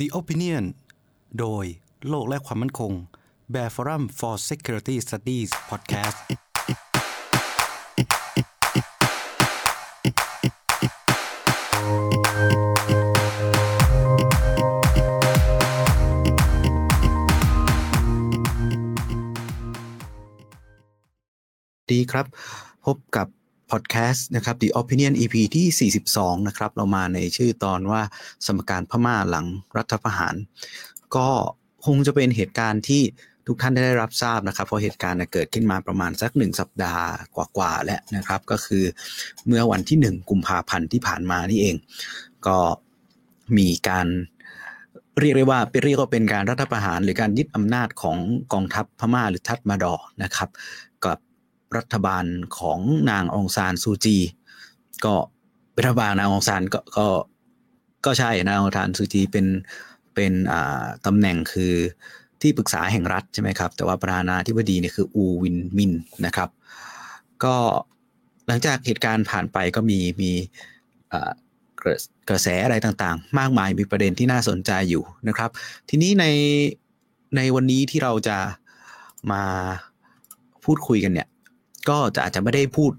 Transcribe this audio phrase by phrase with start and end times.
[0.00, 0.64] The Opinion
[1.38, 1.64] โดย
[2.08, 2.92] โลกและความมั่นคง
[3.52, 6.18] Bear Forum for Security Studies Podcast
[21.90, 22.26] ดีครับ
[22.84, 23.26] พบกับ
[23.70, 28.02] พอดแคสต์นะครับ The Opinion EP ที่ 42 นะครับ เรามาในชื่อตอนว่า
[28.46, 29.46] สมการพม่าหลัง
[29.76, 30.34] รัฐประหาร
[31.16, 31.28] ก็
[31.86, 33.02] คงจะเป็นเหตุการณ์ที่
[33.46, 37.04] ทุกท่านได้รับทราบนะครับ เพราะเหตุการณ์เกิดขึ้นมาประมาณสักหนึ่งสัปดาห์
[37.36, 38.84] กว่าๆแล้วนะครับ ก็คือ
[39.46, 41.76] เมื่อวันที่ 1 กุมภาพันธ์ที่ผ่านมานี่เอง
[42.46, 42.58] ก็
[43.56, 44.06] มีการ
[45.20, 48.18] เรียกได้ว่าไปเรียกว่าเป็นการรัฐประหารหรือการยึดอำนาจของ
[48.52, 50.48] กองทัพพม่าหรือทัดมาดอนะครับ
[51.76, 52.24] รัฐบาล
[52.58, 54.18] ของนางองซานซูจี
[55.04, 55.14] ก็
[55.72, 57.06] เป็นรัฐบาลนางองซานก็ก็
[58.04, 59.46] ก็ใช่นางองซานซูจีเป็น
[60.14, 61.74] เป็นอ่าตำแหน่งคือ
[62.40, 65.92] ที่ปรึกษาแห่งรัฐใช่ไหมครับ แต่ว่าประธานาธิบดีเนี่ยคืออูวินมิน
[66.26, 66.48] นะครับ
[67.44, 67.56] ก็
[68.46, 70.30] หลังจากเหตุการณ์ผ่านไปก็มีมี
[72.28, 75.50] กระแสอะไรต่างๆ มากมายมีประเด็นที่น่าสนใจอยู่นะครับ
[75.88, 76.26] ทีนี้ใน
[77.36, 78.38] ในวันนี้ที่เราจะ
[79.32, 79.42] มา
[80.64, 81.28] พูดคุยกันเนี่ย
[81.90, 82.92] ก็จะอาจจะไม่ได้พูด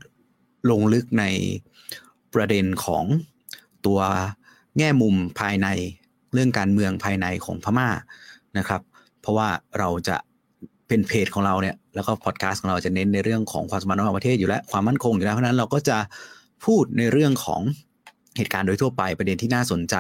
[0.72, 1.26] ลงลึกใน
[2.34, 3.04] ประเด็นของ
[3.86, 4.00] ตัว
[4.78, 5.68] แง่มุมภายใน
[6.34, 7.90] เรื่องการเมืองภายในของพม่า
[8.58, 8.82] นะครับ
[9.22, 10.18] เพราะว่าเราจะ
[10.88, 15.98] เป็นเพจของเราเนี่ยแล้วก็พอดแคสต์ของเราจะเน้นในเรื่องของความสมานของประเทศอยู่แล้วความมั่นคงอยู่แล้วเพราะนั้นเราก็จะ
[16.66, 17.62] พูดในเรื่องของ
[18.38, 19.96] เหตุการณ์โดยทั่วไปประเด็นที่น่าสนใจ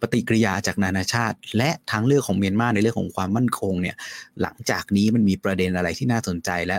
[0.00, 3.96] ปฏิกิริยาจากนานาชาติ และทางเลือกของเมียนมาในเรื่องของความมั่นคงเนี่ย
[4.42, 6.78] หลังจากนี้มันมีประเด็นอะไรที่น่าสนใจและ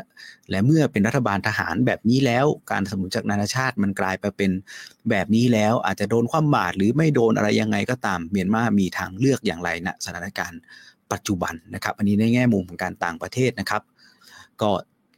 [0.52, 4.52] และเมื่อเป็นรัฐบาลทหารแบบนี้แล้ว การสมุนจากนานาชาติมันกลายไปเป็น
[5.10, 10.60] แบบนี้แล้ว อาจจะโดนความบาดหรือไม่โดนอะไรยังไงก็ตามเมียนมามีทางเลือกอย่างไรณสถานการณ์
[11.12, 13.82] ปัจจุบันนะครับ อันนี้ในแง่มุมของการต่างประเทศนะครับ
[14.62, 14.70] ก็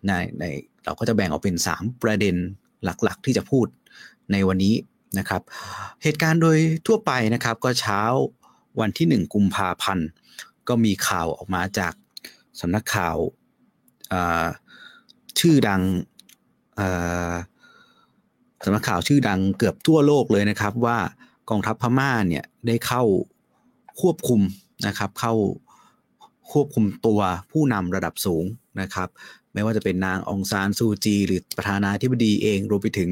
[0.08, 0.44] ในใน
[0.86, 2.36] เราก็จะแบ่งออกเป็น 3 ประเด็น
[2.84, 3.68] หลักๆ ที่จะพูด
[4.32, 4.74] ในวันนี้
[5.18, 5.42] นะครับ
[6.04, 6.58] เหตุการณ์โดย
[6.88, 8.02] ทั่วไปนะครับ ก็เช้า
[8.80, 10.08] วันที่ 1 กุมภาพันธ์
[10.68, 11.94] ก็มีข่าวออกมาจาก
[12.60, 13.18] สำนักข่าว
[15.40, 15.82] ชื่อดัง
[18.64, 20.98] สำนักข่าวชื่อดังเกือบทั่วโลกเลยนะครับ ว่า
[21.50, 23.04] กองทัพพม่าเนี่ยได้เข้า
[24.02, 24.42] ควบคุม
[24.88, 25.34] นะครับ เข้า
[26.52, 27.20] ควบคุมตัว
[27.52, 28.44] ผู้นำระดับสูง
[28.82, 29.10] นะครับ
[29.54, 33.10] ไม่ว่าจะเป็นนางองซานซูจี หรือประธานาธิบดีเองรวมไปถึง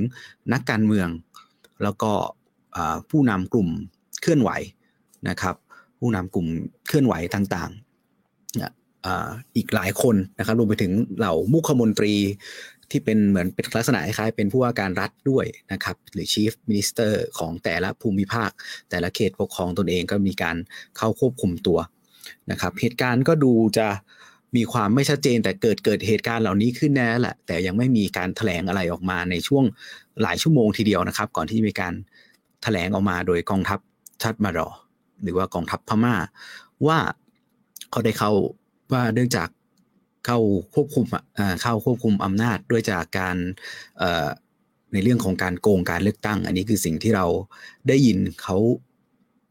[0.53, 1.07] นักการเมือง
[1.83, 2.11] แล้วก็
[3.09, 3.69] ผู้นำกลุ่ม
[4.21, 4.49] เคลื่อนไหว
[5.29, 5.55] นะครับ
[5.99, 6.47] ผู้นำกลุ่ม
[6.87, 12.13] เคลื่อนไหวต่างๆอีกหลายคนนะครับรวมไปถึงเหล่ามุขมนตรี
[12.91, 18.49] ที่เป็นเหมือนเป็นลักษณะคล้ายเป็นผู้ว่าการรัฐด้วยนะครับ หรือ Chief Minister ของแต่ละภูมิภาค
[18.89, 20.57] แต่ละเขตปกครองตนเองก็มีการ
[20.97, 21.79] เข้าควบคุมตัว
[22.51, 23.87] นะครับ เหตุการณ์ก็ดูจะ
[24.55, 29.63] มีความไม่ชัดเจนแต่เกิดเกิดเหตุการณ์เหล่านี้ขึ้นแน่แหละแต่ยังไม่มีการถแถลงอะไรออกมาในช่วง
[30.21, 31.97] หลายชั่วโมงทีเดียวนะครับ ก่อนที่จะมีการถ
[32.63, 33.79] แถลงออกมาโดยกองทัพ
[34.23, 34.69] ชัดมารอ
[35.23, 36.15] หรือว่ากองทัพพม่า
[36.87, 36.99] ว่า
[37.91, 38.31] เขาได้เข้า
[38.91, 39.49] ว่าเนื่องจาก
[40.25, 40.39] เข้า
[40.73, 41.05] ควบคุม
[41.39, 43.37] อ่าเข้าควบคุมอำนาจด้วยจากการ
[43.97, 44.27] เอ่อ
[44.93, 47.25] ในเรื่องของการโกงการเลือกตั้ง อันนี้คือสิ่งที่เรา
[47.87, 48.57] ได้ยินเขา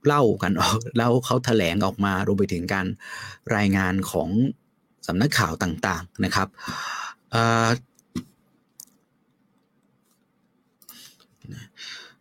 [0.07, 2.87] เล่ากันออกแล้วเขาแถลงออกมารวมไปถึงการ
[3.57, 4.29] รายงานของ
[5.07, 6.49] สำนักข่าวต่างๆนะครับ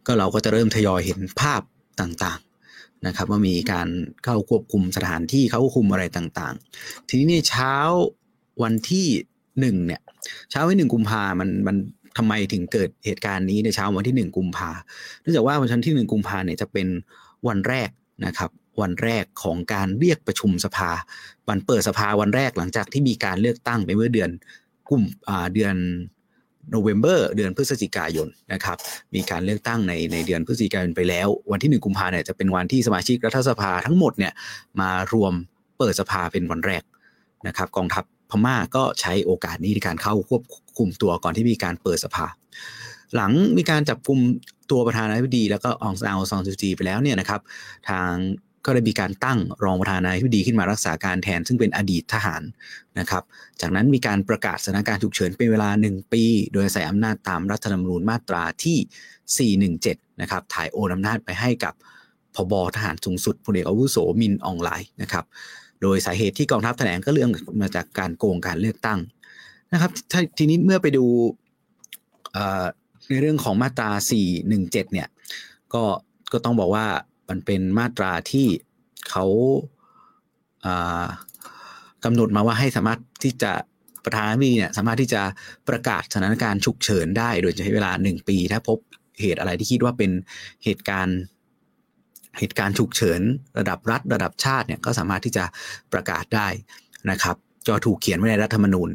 [0.06, 1.62] ก็เราก็จะเริ่มทยอยเห็นภาพ
[2.02, 3.88] ต่างๆนะครับ ว่ามีการ
[4.24, 7.76] เข้าควบคุมสถานที่เข้าควบคุมอะไรต่างๆ ทีนี้ในเช้า
[8.64, 9.08] วันที่
[9.60, 10.02] หนึ่งเนี่ย
[10.50, 11.76] เช้าวันที่หนึ่งกุมภามันมัน
[12.18, 14.72] ทำไมถึงเกิดเหตุการณ์นี้ในเช้าวันที่หนึ่งกุมภา
[15.22, 16.88] เนื่องจากว่าวันที่หนึ่งกุมภาเนี่ยจะเป็น
[17.48, 17.90] วันแรก
[18.26, 18.50] นะครับ
[18.82, 20.90] วันแรกของการเรียกประชุมสภา
[21.50, 24.30] วันเปิดสภาวันแรกหลังจากที่มีการเลือกตั้งไปเมื่อเดือน
[24.90, 25.04] กุม
[25.54, 25.76] เดือน
[26.70, 28.78] โนเวม ber เดือนพฤศจิกายนนะครับ
[29.16, 34.34] มีการเลือกตั้งในในเดือนพฤศจิกายนไปแล้ว วันที่ 1 กุมภาเนี่ยจะเป็นวันที่สมาชิกรัฐสภาทั้งหมดเนี่ย
[34.82, 35.34] มารวม
[35.78, 36.84] เปิดสภาเป็นวันแรก
[37.48, 40.44] นะครับ กองทัพพม่าก็ใช้โอกาสนี้ในการเข้าควบ
[40.78, 42.26] คุมตัวก่อนที่มีการเปิดสภา
[43.16, 44.20] หลังมีการจับกลุ่ม
[44.72, 47.42] ตัวประธานาธิบดี แล้วก็องซานอซองซูจีไปแล้วเนี่ยนะครับ
[47.90, 48.12] ทาง
[48.66, 52.42] ก็ได้มีการตั้งรองประธานาธิบดีขึ้นมารักษาการแทน ซึ่งเป็นอดีตทหาร
[53.00, 53.24] นะครับ
[53.62, 56.24] จากนั้นมีการประกาศสถานการณ์ฉุกเฉินเป็นเวลา 1 ปี
[56.54, 61.74] โดยใส่อำนาจตามรัฐธรรมนูญมาตราที่ 417 นะครับ ถ่ายโอนอำนาจไปให้กับ
[62.36, 65.26] พบทหารสูงสุดพลเอกอาวุโสมินออนไลน์นะครับ
[65.82, 67.30] โดยสาเหตุที่กองทัพแถลงก็เรื่อง
[67.62, 69.00] มาจากการโกงการเลือกตั้ง
[69.74, 69.92] นะครับ
[70.38, 71.06] ทีนี้เมื่อไปดู
[73.10, 73.90] ในเรื่องของมาตรา
[74.42, 75.08] 417 เนี่ย
[75.74, 75.84] ก็
[76.32, 76.86] ก็ต้องบอกว่า
[77.34, 78.48] มันเป็นมาตราที่
[79.10, 79.26] เขา
[82.04, 83.52] กำหนดมาว่าให้สามารถที่จะ
[84.06, 85.22] ประธานาธิบดีเนี่ยสามารถที่จะ
[85.70, 88.78] ประกาศสถานการณ์ฉุกเฉินได้ โดยใช้เวลาหนึ่งปี ถ้าพบ
[89.22, 90.12] เหตุอะไรที่คิดว่าเป็น
[90.64, 91.20] เหตุการณ์
[92.40, 93.22] เหตุการณ์ฉุกเฉิน
[93.60, 95.46] ระดับรัฐระดับชาติเนี่ยก็สามารถที่จะ
[95.94, 96.48] ประกาศได้
[97.12, 97.36] นะครับ
[97.68, 98.90] จะถูกเขียนไว้ในรัฐธรรมนูญ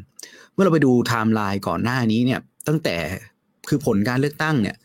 [0.53, 2.97] เมื่อเราไปดูไทม์ไลน์ก่อนหน้านี้เนี่ยตั้งแต่
[3.69, 4.77] คือผลการเลือกตั้งเนี่ย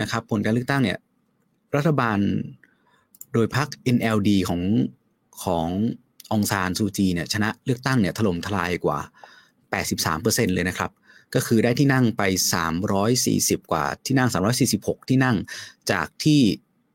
[0.00, 0.98] นะครับผลการเลือกตั้งเนี่ย
[1.76, 2.18] รัฐบาล
[3.32, 4.62] โดยพรรค NLD ของ
[5.42, 5.68] ของ
[6.32, 8.98] องซานซูจีเนี่ยชนะเลือกตั้งเนี่ยถล่มทลายกว่า
[9.76, 10.90] 83%เลยนะครับ
[11.34, 12.22] ก็คือได้ที่นั่งไป
[12.96, 14.28] 340 กว่าที่นั่ง
[14.68, 15.36] 346 ที่นั่ง
[15.90, 16.40] จากที่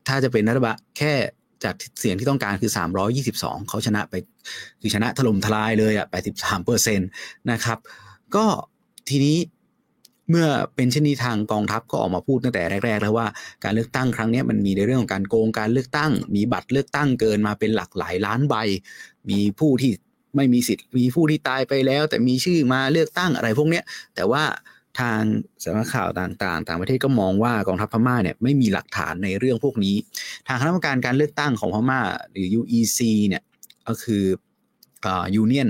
[0.08, 1.12] ถ้าจะเป็นรัฐบาลแค่
[1.64, 2.72] จากเสียงที่ต้องการคือ
[3.18, 4.14] 322 เขาชนะไป
[4.80, 6.06] คือชนะถล่มทลายเลยอะ
[6.56, 7.78] 83%นะครับ
[8.36, 8.46] ก็
[9.08, 9.36] ทีนี้
[10.30, 13.26] เมื่อเป็นเช่นนี้ทางกองทัพก็ออกมาพูดตั้งแต่แรก ๆ แล้วว่า
[13.64, 18.54] การเลือกตั้งครั้งนี้มันมีในเรื่องของการโกงการเลือกตั้ง มีบัตรเลือกตั้งเกินมาเป็นหลักหลายล้านใบ
[19.30, 19.92] มีผู้ที่
[20.36, 23.80] ไม่มีสิทธิ์มีผู้ที่ตายไปแล้ว แต่มีชื่อมาเลือกตั้งอะไรพวกนี้
[24.14, 24.44] แต่ว่า
[25.00, 25.20] ทาง
[25.62, 29.96] สำนักข่าวต่างๆ ต่างประเทศก็มองว่ากองทัพพม่าเนี่ยไม่มีหลักฐานในเรื่องพวกนี้
[30.46, 33.42] ทางคณะกรรมการการเลือกตั้งของพม่าหรือ UEC เนี่ย
[33.88, 34.24] ก็คือ
[35.06, 35.68] อ่า Union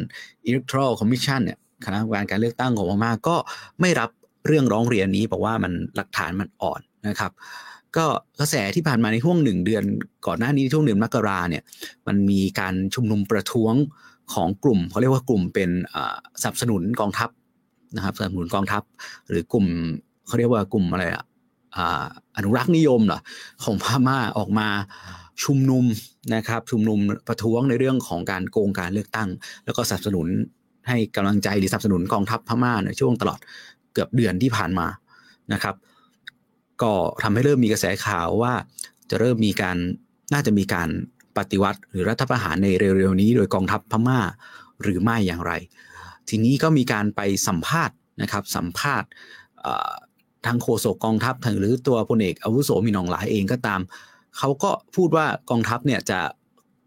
[0.48, 3.36] Electoral Commission เนี่ยคณะกรรมการการเลือกตั้งของพม่าก็
[3.80, 4.10] ไม่รับ
[4.48, 7.32] เรื่องร้องเรียนนี้บอกว่ามันหลักฐานมันอ่อนนะครับ
[7.96, 8.06] ก็
[8.40, 9.84] กระแสที่ผ่านมาในช่วงหนึ่งเดือน
[10.26, 11.62] ก่อนหน้านี้ช่วงเดือนมกราเนี่ย
[12.06, 13.74] มันมีการชุมนุมประท้วง
[14.34, 15.70] ของกลุ่มเขาเรียกว่ากลุ่มเป็น
[16.42, 17.30] สนับสนุนกองทัพ
[17.96, 18.82] นะครับสนับสนุนกองทัพ
[19.28, 19.66] หรือกลุ่ม
[20.26, 21.24] เขาเรียกว่ากลุ่มอะไรอะ
[22.36, 23.20] อนุรักษ์นิยมเหรอ
[23.64, 24.68] ของพม่าออกมา
[25.44, 25.84] ชุมนุม
[26.34, 26.98] นะครับชุมนุม
[27.28, 29.28] ประท้วงในเรื่องของการโกงการเลือกตั้ง
[29.64, 30.26] แล้วก็สนับสนุน
[30.88, 33.38] ให้กำลังใจหรือสนับสนุนกองทัพพม่าในช่วงตลอด
[33.98, 34.86] กือบเดือนที่ผ่านมา
[35.52, 35.74] นะครับ
[36.82, 36.92] ก็
[37.22, 38.52] ทำให้เริ่มมีกระแสข่าวว่า
[39.10, 39.76] จะเริ่มมีการ
[40.32, 40.88] น่าจะมีการ
[41.36, 44.20] ปฏิวัติ หรือรัฐประหารในเร็วๆนี้โดยกองทัพพม่า
[44.82, 45.52] หรือไม่อย่างไร
[46.28, 49.08] ทีนี้ก็มีการไปสัมภาษณ์นะครับ สัมภาษณ์
[50.46, 53.80] ทางโฆษกกองทัพหรือตัวพลเอกอาวุโสมีนองหลายเองก็ตาม
[54.38, 56.18] เขาก็พูดว่ากองทัพเนี่ยจะ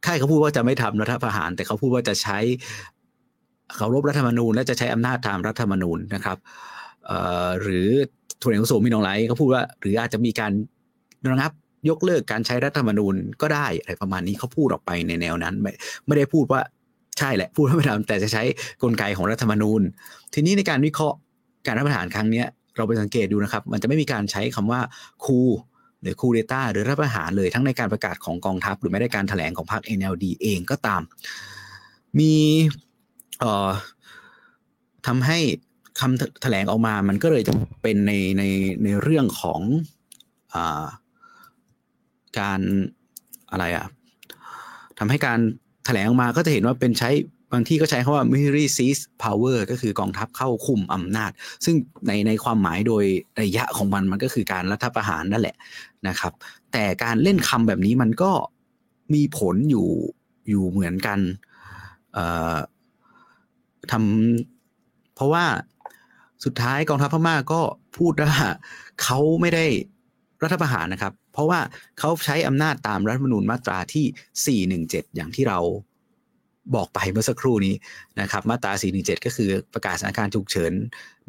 [0.05, 2.37] ค่ายเขาพูดว่าจะไม่ทำรัฐประหาร แต่เขาพูดว่าจะใช้
[3.75, 6.37] เคารพรัฐธรรมนูญ และจะใช้อำนาจตามรัฐธรรมนูญนะครับ
[7.61, 7.87] หรือ
[8.41, 10.51] ทุนเอกโสมีนองไลก็พูดว่า หรืออาจจะมีการ
[11.29, 11.51] ระงับ
[11.89, 15.71] ยกเลิกการใช้รัฐธรรมนูญก็ได้อะไรประมาณนี้เขาพูดออกไปในแนวนั้น ไม่
[16.05, 16.61] ไม่ได้พูดว่า
[17.19, 18.43] ใช่แหละ พูดว่าไม่ทำแต่จะใช้
[18.83, 19.81] กลไกของรัฐธรรมนูญ
[20.33, 21.17] ทีนี้ในการวิเคราะห์
[21.65, 22.43] การรัฐประหารครั้งนี้
[22.75, 24.79] เราไปสังเกตดูนะครับ มันจะไม่มีการใช้คำว่า
[25.25, 25.39] คู
[26.01, 31.01] หรือคูเดต้าหรือรัฐประหารเลยทั้งในการประกาศของกองทัพ หรือไม่ได้การถแถลงของพรรค NLD เองก็ตาม
[32.19, 32.33] มี
[33.39, 33.71] เอ่อ
[35.07, 35.39] ทำให้
[35.99, 38.43] คำแถลงออกมามันก็เลยจะเป็นในใน
[38.83, 39.61] ในเรื่องของ
[40.53, 40.55] อ
[42.39, 42.61] การ
[43.51, 43.85] อะไรอะ
[44.99, 45.39] ทำให้การ
[45.85, 47.09] แถลงออกมาก็จะเห็นว่าเป็นใช้
[47.53, 51.31] บางที่ก็ใช้คำว่า military seize power ก็คือกองทัพเข้าคุมอำนาจ
[51.65, 51.75] ซึ่ง
[52.07, 53.05] ในในความหมายโดย
[53.41, 55.55] ระยะของมันมันก็คือการรัฐประหารนั่นแหละ
[56.07, 56.33] นะครับ
[56.71, 58.31] แต่การเล่นคำแบบนี้มันก็
[59.13, 59.87] มีผลอยู่
[60.49, 61.19] อยู่เหมือนกัน
[63.91, 65.45] ทำเพราะว่า
[66.45, 67.61] สุดท้ายกองทัพพม่าก็
[67.97, 68.35] พูดว่า
[69.03, 69.65] เขาไม่ได้
[70.43, 71.59] รัฐประหารนะครับ เพราะว่า
[71.99, 75.59] เขาใช้อำนาจตามรัฐธรรมนูญมาตราที่ 417 อย่างที่เรา
[76.75, 77.73] บอกไปเมื่อสักครู่นี้
[78.21, 80.73] นะครับมาตรา 417 ก็คือประกาศสถานการณ์ฉุกเฉิน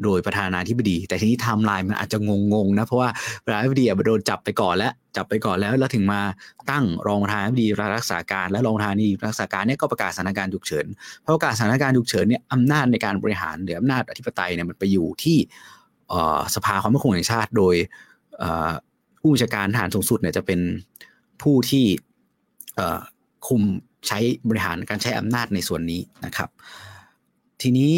[0.03, 2.17] โดยประธานาธิบดี แต่ทีนี้ไทม์ไลน์มันอาจจะ
[2.53, 3.09] งงๆนะเพราะว่า
[3.45, 6.21] ประธานาธิบดีโดนจับไปก่อนแล้วจับไปก่อนแล้วแล้วถึงมา
[6.71, 10.85] ตั้งรองประธานาธิบดีรักษาการ และรองประธานาธิบดีรักษาการเนี่ยก็ประกาศสถานการณ์ฉุกเฉิน
[11.21, 15.37] เพราะประกาศสถานการณ์ฉุกเฉินเนี่ยอำนาจในการบริหารหรืออำนาจอธิปไตยเนี่ยมันไปอยู่ที่
[16.55, 17.75] สภาความมั่นคงแห่งชาติ โดย
[19.19, 20.59] ผู้บัญชาการทหารสูงสุดเนี่ยจะเป็น
[21.41, 21.85] ผู้ที่
[23.47, 23.61] คุม
[24.07, 24.19] ใช้
[24.49, 26.49] บริหารการใช้อำนาจในส่วนนี้นะครับ
[27.61, 27.95] ทีนี้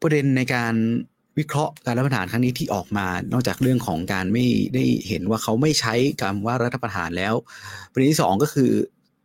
[0.00, 0.74] ประเด็นในการ
[1.38, 7.34] วิเคราะห์การรัฐประหารครั้งนี้ที่ออกมา นอกจากเรื่องของการไม่ได้เห็นว่าเขาไม่ใช้คำว่ารัฐประหารแล้ว
[7.92, 8.70] ประเด็นที่สองก็คือ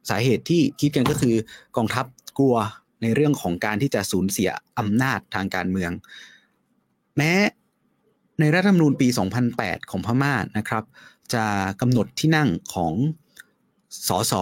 [0.09, 1.35] สาเหตุที่คิดกันก็คือ
[1.77, 2.05] กองทัพ
[2.39, 2.55] กลัว
[3.01, 5.91] ในเรื่องของการที่จะสูญเสียอำนาจทางการเมือง
[7.17, 7.33] แม้
[8.39, 9.07] ในรัฐธรรมนูญปี
[9.49, 10.83] 2008 ของพม่านะครับ
[11.33, 11.45] จะ
[11.81, 12.93] กำหนดที่นั่งของ
[14.07, 14.33] สส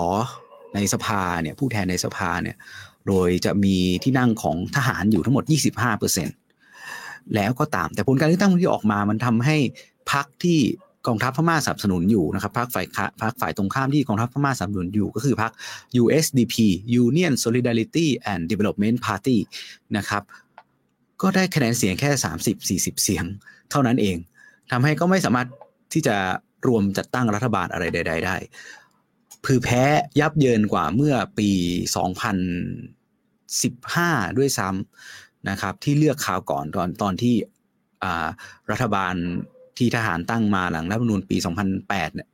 [0.75, 2.55] ในสภาเนี่ยผู้แทนในสภาเนี่ย
[3.07, 5.43] โดยจะมีที่นั่งของทหารอยู่ทั้งหมด
[6.59, 9.57] 25%แล้วก็ตาม แต่ผลการเลือกตั้งที่ออกมามันทำให้
[10.11, 10.59] พรรคที่
[11.07, 12.87] กองทัพพม่าสนับสนุนอยู่นะครับพรรคฝ่าย
[13.21, 15.51] พรรคฝ่ายตรงข้ามที่กองทัพพม่าสนับสนุนอยู่ก็คือพรรค
[16.01, 16.55] USDP
[17.03, 19.37] Union Solidarity and Development Party
[19.97, 20.23] นะครับ
[21.21, 22.09] ก็ได้คะแนนเสียงแค่
[22.55, 23.25] 30-40 เสียง
[23.71, 24.17] เท่านั้นเอง
[24.71, 25.47] ทำให้ก็ไม่สามารถ
[25.93, 26.15] ที่จะ
[26.67, 28.35] รวมจัดตั้งรัฐบาลอะไรใด ๆ ได้
[29.45, 29.83] พือแพ้
[30.19, 31.49] ยับเยินกว่าเมื่อปี
[33.55, 37.35] 2015 ด้วยซ้ำนะครับ ที่เลือกข่าวก่อนตอนตอนที่
[38.71, 39.13] รัฐบาล
[39.77, 41.37] ที่ทหารตั้งมาหลังรัฐธรรมนูญปี
[41.77, 42.29] 2008 เนี่ย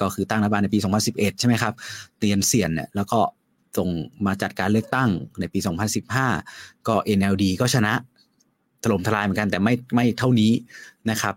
[0.00, 1.74] ก็คือตั้งรัฐบาลในปี 2011 ใช่ไหมครับ
[2.18, 3.20] เตียนเสียนเนี่ยแล้วก็
[3.76, 3.88] ส่ง
[4.26, 5.58] มาจัดการเลือกตั้งในปี
[6.22, 7.92] 2015 ก็ NLD ก็ชนะ
[8.82, 10.52] ถล่มทลายเหมือนกันแต่ไม่ไม่เท่านี้
[11.10, 11.34] นะครับ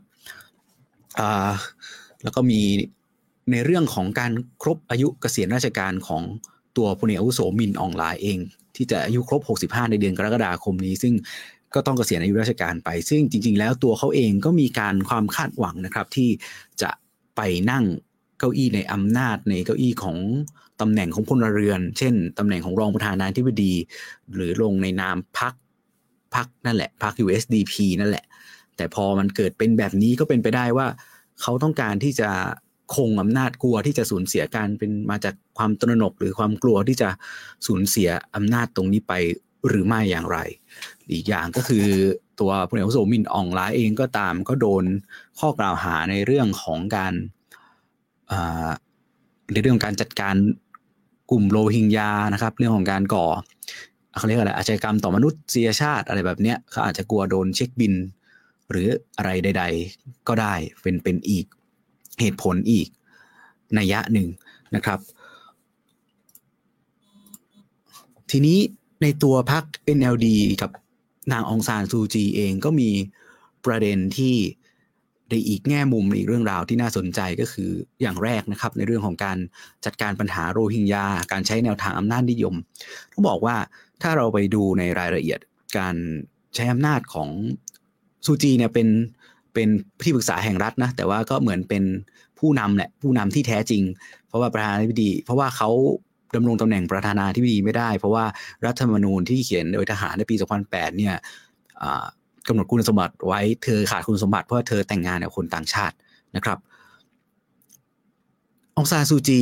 [2.23, 2.61] แล้วก็มี
[3.51, 6.23] ในเรื่องของการครบอายุเกษียณราชการของ
[6.77, 8.39] ตัวพลเอกอาวุโสมินออนไลน์เอง
[8.75, 11.13] ที่จะอายุครบ 65 ในเดือนกรกฎาคมนี้ ซึ่ง
[11.73, 16.29] ก็ต้องเกษียณอายุราชการไป ซึ่งจริง ๆ แล้วตัวเขาเองก็มีการความคาดหวังนะครับที่
[16.81, 16.91] จะ
[17.35, 17.85] ไปนั่ง
[18.39, 20.17] เก้าอี้ในอำนาจในเก้าอี้ของ
[20.81, 23.73] ตำแหน่งของพลเรือน เช่นตำแหน่งของรองประธานาธิบดี
[24.33, 25.53] หรือลงในนามพัก
[26.35, 28.25] พักนั่นแหละพัก USDP นั่นแหละ
[28.77, 30.87] แต่พอมันเกิดเป็นแบบนี้ก็เป็นไปได้ว่า
[31.41, 32.29] เขาต้องการที่จะ
[32.95, 37.09] คงอำนาจกลัวที่จะสูญเสียการเป็นมาจากความตระหนกหรือความกลัวที่จะ
[37.67, 39.13] สูญเสียอำนาจตรงนี้ไป
[39.67, 40.37] หรือไม่อย่างไร
[41.11, 41.85] อีกอย่างก็คือ
[42.39, 44.83] ตัวพลเอกโสมินอองล้าเองก็ตามก็โดน
[45.39, 47.13] ข้อกล่าวหาในเรื่องของการ
[49.51, 50.35] ในเรื่องการจัดการ
[51.31, 53.25] กลุ่มโรฮิงญานะครับ เรื่องของการก่อ
[54.17, 55.33] เขาเรียกอะไรอาชญากรรมต่อมนุษ
[55.65, 57.93] ยชาติอะไรแบบเนี้ยเขาอาจจะกลัวโดนเช็คบิน
[58.71, 59.63] หรืออะไรใด
[59.95, 61.45] ๆ ก็ได้เป็นเป็นอีก
[62.19, 62.87] เหตุผลอีก
[63.77, 64.27] นัยยะหนึ่ง
[64.75, 64.99] นะครับ
[68.31, 68.59] ทีนี้
[69.01, 69.63] ในตัวพรรค
[69.97, 70.27] NLD
[70.61, 70.71] กับ
[71.31, 72.89] นางองซานซูจีเองก็มี
[73.65, 74.35] ประเด็นที่
[75.29, 77.71] ในอีกแง่มุมอีกเรื่องราวที่น่าสนใจก็คือ
[78.01, 79.37] อย่างแรกนะครับ ในเรื่องของการ
[79.85, 82.55] จัดการปัญหาโรฮิงญาการใช้แนวทางอำนาจนิยม
[83.11, 83.55] ต้องบอกว่า
[84.01, 85.39] ถ้าเราไปดูในรายละเอียด
[85.77, 85.95] การ
[86.55, 87.29] ใช้อำนาจของ
[88.25, 88.87] ซูจีเนี่ยเป็น
[89.57, 89.69] เป็น
[90.03, 91.83] ที่ปรึกษาแห่งรัฐนะแต่ว่าก็เหมือนเป็น
[92.39, 93.83] ผู้นำแหละผู้นำที่แท้จริง
[94.27, 95.69] เพราะว่าประธานาธิบดี เพราะว่าเขา
[96.35, 98.25] ดำรงตำแหน่งประธานาธิบดีไม่ได้ เพราะว่า
[98.65, 100.35] รัฐธรรมนูญที่เขียนโดยทหารในปี
[100.65, 101.15] 2008 เนี่ย
[102.47, 105.95] กำหนดคุณสมบัติไว้เธอขาดคุณสมบัติเพราะเธอแต่งงานกับคนต่างชาติ
[106.35, 106.57] นะครับ
[108.77, 109.39] องซานซูจี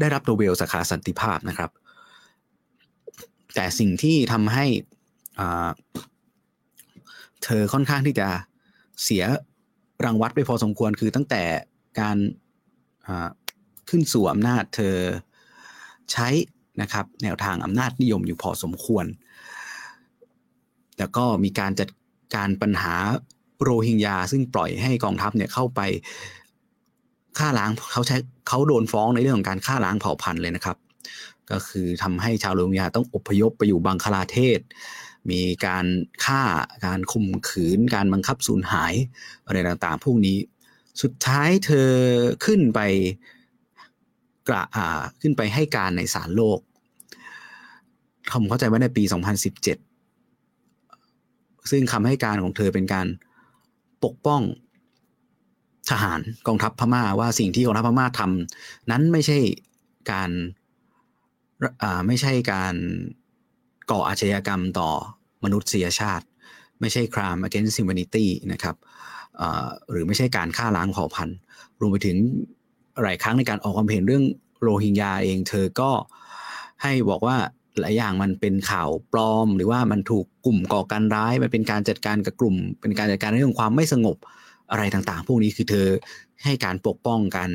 [0.00, 1.70] ได้รับโนเบลสาขาสันติภาพนะครับ
[3.54, 4.64] แต่สิ่งที่ทำให้
[7.44, 8.28] เธอค่อนข้างที่จะ
[9.04, 9.24] เสีย
[10.04, 11.42] รางวัลไปพอสมควรคือตั้งแต่
[12.00, 12.16] การ
[13.88, 14.96] ขึ้นสู่อำนาจเธอ
[16.12, 16.28] ใช้
[16.82, 19.06] นะครับ แนวทางอำนาจนิยมอยู่พอสมควร
[20.98, 21.88] แล้วก็มีการจัด
[22.34, 22.94] การปัญหา
[23.62, 25.80] โรฮิงญาซึ่งปล่อยให้กองทัพเนี่ยเข้าไป
[27.38, 28.16] ฆ่าล้างเขาใช้
[28.48, 30.76] เขาโดนฟ้องในเรื่องของการฆ่าล้างเผ่าพันธุ์เลยนะครับ
[31.50, 34.60] ก็คือทำให้ชาวโรฮิงญาต้องอพยพไปอยู่บังคลาเทศ
[35.30, 35.86] มีการ
[36.24, 36.42] ฆ่า
[36.86, 38.92] การข่มขืน การบังคับสูญหาย
[39.46, 40.38] อะไรต่างๆ พวกนี้
[41.02, 41.90] สุดท้ายเธอ
[42.44, 42.80] ขึ้นไป
[44.48, 46.58] กระอ่าขึ้นไปให้การในศาลโลก
[48.32, 49.02] ผมเข้าใจว่าในปี
[50.16, 53.06] 2017 ซึ่งคำให้การของเธอเป็นการ
[54.04, 54.42] ปกป้อง
[55.90, 59.38] ทหารกองทัพพม่าว่าสิ่งที่กองทัพพม่าทำนั้นไม่ใช่
[60.12, 60.30] การ
[62.06, 62.74] ไม่ใช่การ
[63.90, 64.90] ก่ออาชญากรรมต่อ
[65.44, 66.24] มนุษยชาติ
[66.80, 68.76] ไม่ใช่ crime against humanity นะครับ
[69.90, 71.38] หรือไม่ใช่การฆ่าล้างเผ่าพันธุ์
[71.80, 72.16] รวมไปถึง
[73.02, 74.24] หลายครั้งในการออกความเห็นเรื่อง
[74.62, 75.90] โรฮิงญาเอง เธอก็
[76.82, 77.36] ให้บอกว่า
[77.78, 84.16] หลายอย่างมันเป็นข่าวปลอม หรือว่ามันถูกกลุ่มก่อการร้าย มันเป็นการจัดการกับกลุ่ม เป็นการจัดการเรื่องความไม่สงบ
[84.70, 85.86] อะไรต่างๆ พวกนี้คือเธอ
[86.44, 87.50] ให้การปกป้องการ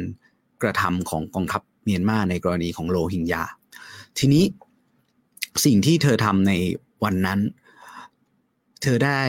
[0.62, 3.44] กระทำของกองทัพเมียนมาในกรณีของโรฮิงญา
[4.18, 4.44] ทีนี้
[5.64, 6.54] สิ่งที่เธอทำใน
[7.04, 7.40] วันนั้น
[8.82, 9.22] เธอได้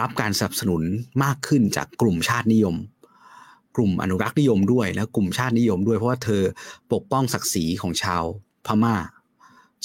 [0.00, 0.82] รับการสนับสนุน
[1.24, 2.76] มากขึ้นจากกลุ่มชาตินิยม
[3.76, 6.42] กลุ่มอนุรักษ์นิยมด้วยแล้วกลุ่มชาตินิยมด้วยเพราะว่าเธอ
[6.92, 8.22] ปกป้องศักดิ์ศรีของชาว
[8.66, 8.94] พมา่า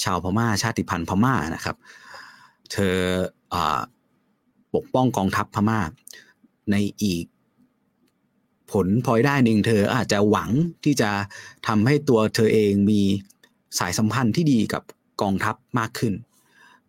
[0.04, 1.76] ชาวพม่า ชาติพันธุ์พม่านะครับ
[2.72, 2.96] เธอ
[3.54, 3.56] อ
[4.74, 5.80] ปกป้องกองทัพพม่า
[6.70, 7.24] ในอีก
[8.72, 10.50] ผลพลอยได้หนึ่งเธออาจจะหวัง
[10.84, 11.10] ที่จะ
[11.66, 13.00] ทำให้ตัวเธอเองมี
[13.78, 14.82] สายสัมพันธ์ที่ดีกับ
[15.22, 16.14] กองทัพมากขึ้น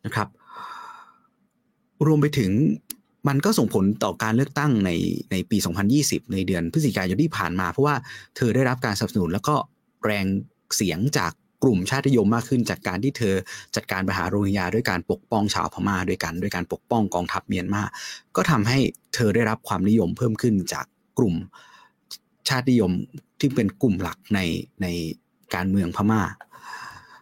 [0.05, 0.27] นะครับ
[2.05, 2.51] รวมไปถึง
[3.27, 4.91] มันก็ส่งผลต่อการเลือกตั้งใน
[5.31, 5.57] ในปี
[5.95, 7.95] 2020 ในเดือนพฤศจิกายนที่ผ่านมา เพราะว่า
[8.35, 9.55] เธอได้รับการสนับสนุน แล้วก็
[10.05, 10.25] แรง
[10.75, 11.31] เสียงจาก
[11.63, 13.35] กลุ่มชาตินิยมมากขึ้น จากการที่เธอ
[13.75, 17.83] จัดการปัญหาโรฮิงญาด้วยการปกป้องชาวพม่าด้วยกันด้วยการปกป้องกองทัพเมียนมา
[18.35, 18.79] ก็ทำให้
[19.15, 20.85] เธอได้รับความนิยมเพิ่มขึ้นจาก
[21.17, 21.35] กลุ่ม
[22.49, 22.91] ชาตินิยม
[23.39, 24.39] ที่เป็นกลุ่มหลักใน
[24.81, 24.87] ใน
[25.55, 26.21] การเมืองพม่า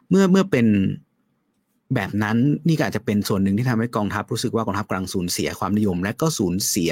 [0.09, 0.67] เมื่อเมื่อเป็น
[1.95, 6.91] แบบนั้นนี่ก็อาจจะเป็นส่วนหนึ่งที่ทำให้กองทัพรู้สึกว่ากองทัพกำลังสูญเสียความนิยม และก็สูญเสีย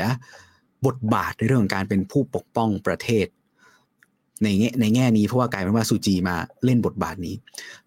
[0.85, 3.27] บทบาทในเรื่องของการเป็นผู้ปกป้องประเทศ
[4.43, 7.35] ในแง่ในแง่นี้เพราะว่ากลายเป็นว่าซูจีมาเล่นบทบาทนี้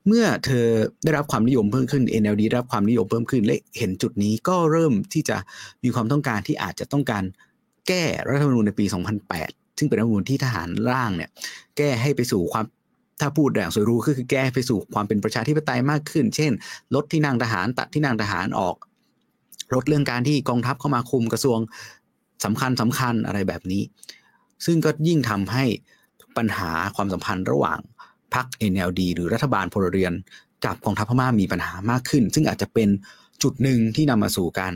[0.06, 0.66] เมื่อเธอ
[1.04, 5.37] ได้รับความนิยมเพิ่มขึ้น NLD ได้รับความนิยมเพิ่มขึ้นและเห็นจุดนี้ก็เริ่มที่จะ
[5.85, 7.25] มีความต้องการที่อาจจะต้องการ
[7.88, 8.85] แก้รัฐธรรมนูญในปี
[9.33, 11.30] 2008 ซึ่งเป็นรัฐธรรมนูญที่ทหารร่างเนี่ย
[11.76, 12.64] แก้ให้ไปสู่ความ
[13.20, 16.52] ถ้าพูดอย่างสวยรู้ก็คือแก้ไปสู่ความเป็นประชาธิปไตยมากขึ้น เช่น
[16.94, 18.76] ลดที่นั่งทหารตัดที่นั่งทหารออก
[19.75, 21.58] ลดเรื่องการที่กองทัพเข้ามาคุมกระทรวง
[22.44, 23.82] สำคัญสำคัญอะไรแบบนี้
[24.66, 25.64] ซึ่งก็ยิ่งทำให้
[26.37, 27.78] ปัญหาความสัมพันธ์ระหว่าง
[28.35, 30.12] พรรค NLD หรือรัฐบาลพลเรือน
[30.64, 32.88] กับกองทัพพม่ามีปัญหามากขึ้น ซึ่งอาจจะเป็น
[33.42, 34.75] จุดหนึ่งที่นำมาสู่การ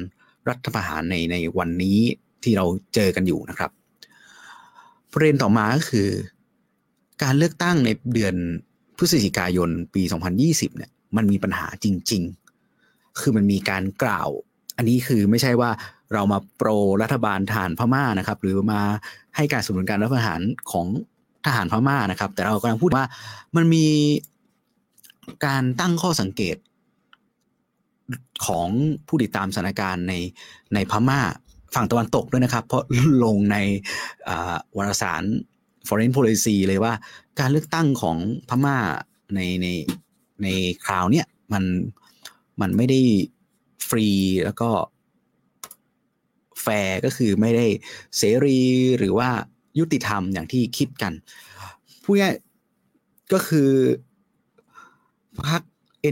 [0.49, 1.99] รัฐประหารในในวันนี้
[2.43, 3.71] ที่เราเจอกันอยู่นะครับ
[5.13, 6.09] ประเด็นต่อมาก็คือ
[7.23, 8.35] การเลือกตั้งในเดือน
[8.99, 10.03] พฤศจิกายนปี
[10.41, 12.23] 2020 เนี่ย มันมีปัญหาจริง
[12.73, 14.29] ๆ คือมันมีการกล่าว
[14.77, 15.71] อันนี้คือไม่ใช่ว่า
[16.13, 16.69] เรามาโปร
[17.03, 18.81] รัฐบาลทหารพม่านะครับ หรือมา
[19.37, 20.87] ให้การสนับสนุนการรัฐประหารของ
[21.47, 23.05] ทหารพม่านะครับ แต่เรากำลังพูดว่า
[23.57, 23.87] มันมี
[25.47, 26.57] การตั้งข้อสังเกต
[28.47, 28.69] ของ
[29.07, 30.15] ผู้ติดตามสถานการณ์ใน
[30.75, 31.21] ในพม่า
[31.75, 32.85] ฝั่งตะวันตกด้วยนะครับ เพราะ
[33.25, 33.57] ลงใน
[34.77, 35.23] วารสาร
[35.87, 36.93] foreign policy เลยว่า
[37.41, 38.17] การเลือกตั้งของ
[38.49, 38.79] พม่า
[39.35, 39.67] ในใน
[40.43, 40.47] ใน
[40.85, 41.65] คราวเนี้ยมัน
[42.61, 43.01] มันไม่ได้
[43.89, 44.09] ฟรี
[44.45, 44.71] แล้วก็
[46.63, 47.67] แฟร์ก็คือไม่ได้
[48.17, 48.59] เสรี
[48.99, 49.31] หรือว่า
[49.79, 51.13] ยุติธรรมอย่างที่คิดกัน
[52.03, 52.35] พูดง่าย
[53.33, 53.71] ก็คือ
[55.47, 55.63] พรรค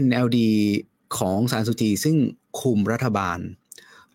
[0.05, 0.39] NLD
[1.17, 2.17] ของสารสุจีซึ่ง
[2.61, 3.39] คุมรัฐบาล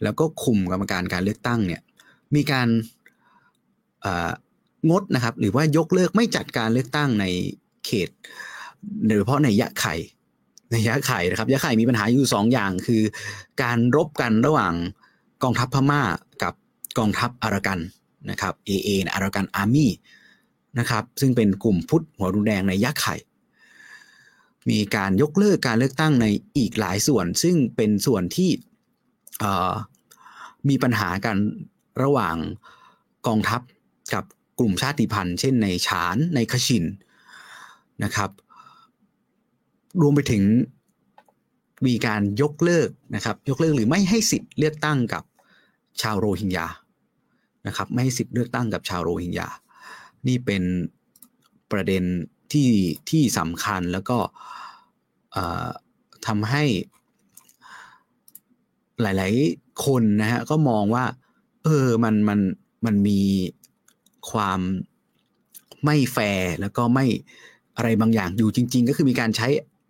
[0.02, 1.82] แล้วก็คุมกรรมการการเลือกตั้งเนี่ย
[2.34, 2.68] มีการ
[4.90, 7.24] งดนะครับ หรือว่ายกเลิกไม่จัดการเลือกตั้งใน
[7.86, 8.08] เขต
[9.06, 9.94] โดยเฉพาะในยะไข่
[10.72, 13.02] ในยะไข่นะครับยะไข่มีปัญหาอยู่สองอย่างคือ
[13.62, 14.74] การรบกันระหว่าง
[15.42, 16.02] กองทัพพม่า
[16.42, 16.54] กับ
[16.98, 17.78] กองทัพอารากัน
[18.30, 19.92] นะครับ AA อารากันอาร์มี่
[20.78, 23.14] นะครับซึ่งเป็นกลุ่มพุทธหัวรุนแดงในยะไข่
[24.70, 26.26] มีการยกเลิกการเลือกตั้งใน
[26.58, 28.50] อีกหลายส่วน ซึ่งเป็นส่วนที่
[30.68, 31.36] มีปัญหากัน
[32.02, 32.36] ระหว่าง
[33.26, 33.60] กองทัพ
[34.14, 34.24] กับ
[34.58, 36.84] กลุ่มชาติพันธุ์ เช่นในฉานในขชิน
[38.04, 38.30] นะครับ
[40.00, 40.42] รวมไปถึง
[41.86, 45.24] มีการยกเลิกนะครับ ยกเลิกหรือไม่ให้สิทธิ์เลือกตั้งกับ
[46.00, 46.66] ชาวโรฮิงญา
[47.66, 49.48] นะครับ ไม่ให้สิทธิ์เลือกตั้งกับชาวโรฮิงญา
[50.26, 50.62] นี่เป็น
[51.72, 52.04] ประเด็น
[52.52, 52.70] ที่
[53.10, 54.18] ที่สำคัญแล้วก็
[56.26, 56.64] ทำให้
[59.00, 61.04] หลาย ๆ คนนะฮะก็มองว่า
[61.64, 62.40] เออมันมัน
[62.84, 63.20] มันมี
[64.30, 64.60] ความ
[65.84, 67.06] ไม่แฟร์แล้วก็ไม่
[67.76, 69.48] อะไรบางอย่างอยู่จริง ๆ ก็คือมีการใช้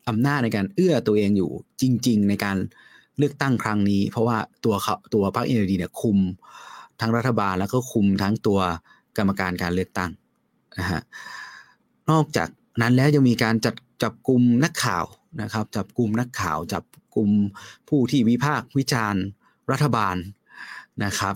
[0.09, 2.57] อำนาจในการเอื้อตัวเองอยู่จริง ๆ ในการ
[3.19, 6.19] เลือกตั้งครั้งนี้ เพราะว่าตัวเขาตัวพรรคเอ็นดีเนี่ยคุม
[7.01, 8.61] ทั้งรัฐบาลแล้วก็คุมทั้งตัว
[9.17, 10.11] กรรมการการเลือกตั้ง
[10.79, 11.03] นะฮะ
[12.11, 12.49] นอกจาก
[12.81, 15.05] นั้นแล้วยังมีการจัดจับกลุ่มนักข่าว
[15.43, 17.31] นะครับ จับกลุ่มนักข่าว จับกลุ่ม
[17.89, 19.23] ผู้ที่วิพากษ์วิจารณ์
[19.71, 20.17] รัฐบาล
[21.05, 21.35] นะครับ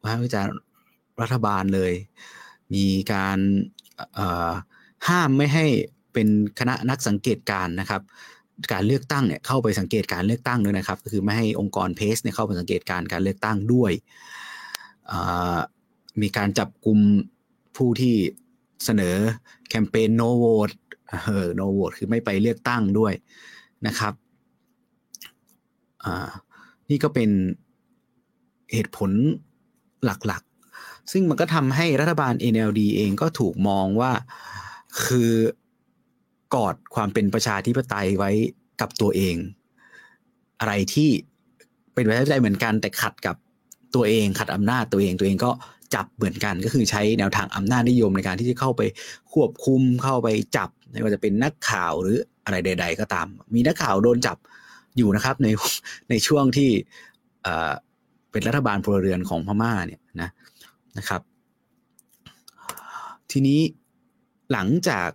[0.00, 0.52] วิพากษ์วิจารณ์
[1.22, 1.92] รัฐบาลเลย
[2.74, 3.38] มีการ
[5.08, 5.66] ห้ามไม่ให้
[6.12, 6.28] เป็น
[6.58, 8.02] คณะนักสังเกตการนะครับ
[8.72, 13.92] การเลือกตั้งเนี่ยเข้าไปสังเกตการเลือกตั้งด้วยนะครับ ก็คือไม่ให้องค์กรเพสเนี่ยเข้าไปสังเกตการการเลือกตั้งด้วย
[16.22, 16.98] มีการจับกลุ่ม
[17.76, 18.14] ผู้ที่
[18.84, 19.16] เสนอ
[19.68, 20.74] แคมเปญ no vote
[21.24, 23.12] เออ no vote คือไม่ไปเลือกตั้งด้วย
[23.86, 24.14] นะครับ
[26.90, 27.30] นี่ก็เป็น
[28.72, 29.10] เหตุผล
[30.04, 30.42] หลัก
[31.10, 34.12] ซึ่งมันก็ทำให้รัฐบาล NLD เองก็ถูกมองว่า
[35.04, 35.32] คือ
[36.54, 38.30] กอดความเป็นประชาธิปไตยไว้
[38.80, 39.36] กับตัวเอง
[40.60, 41.10] อะไรที่
[41.94, 43.36] เป็นประชาธิปไตยเหมือนกันแต่ขัดกับ
[43.94, 45.50] ตัวเองขัดอำนาจตัวเองตัวเองก็
[45.94, 48.82] จับเหมือนกันก็คือใช้แนวทางอำนาจนิยมในการที่จะเข้าไป
[49.32, 54.36] ควบคุมเข้าไปจับไม่ว่าจะเป็นนักข่าวหรืออะไรใด ๆ ก็ตาม มีนักข่าวโดนจับ
[54.96, 55.48] อยู่นะครับใน
[56.10, 56.70] ในช่วงที่
[58.30, 60.30] เป็นรัฐบาลพลเรือนของพม่าเนี่ยนะ
[60.98, 61.22] นะครับ
[63.30, 63.60] ทีนี้
[64.52, 65.10] หลังจาก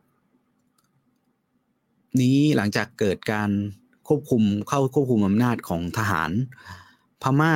[2.22, 3.50] นี้หลังจากเกิดการ
[4.08, 6.32] ควบคุมเข้าควบคุมอำนาจของทหาร
[7.22, 7.54] พม่า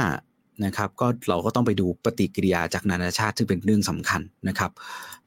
[0.66, 4.72] นะครับก็เราก็ต้องไปดูปฏิกิริยาจากนานาชาติซึ่งเป็นเรื่องสำคัญนะครับ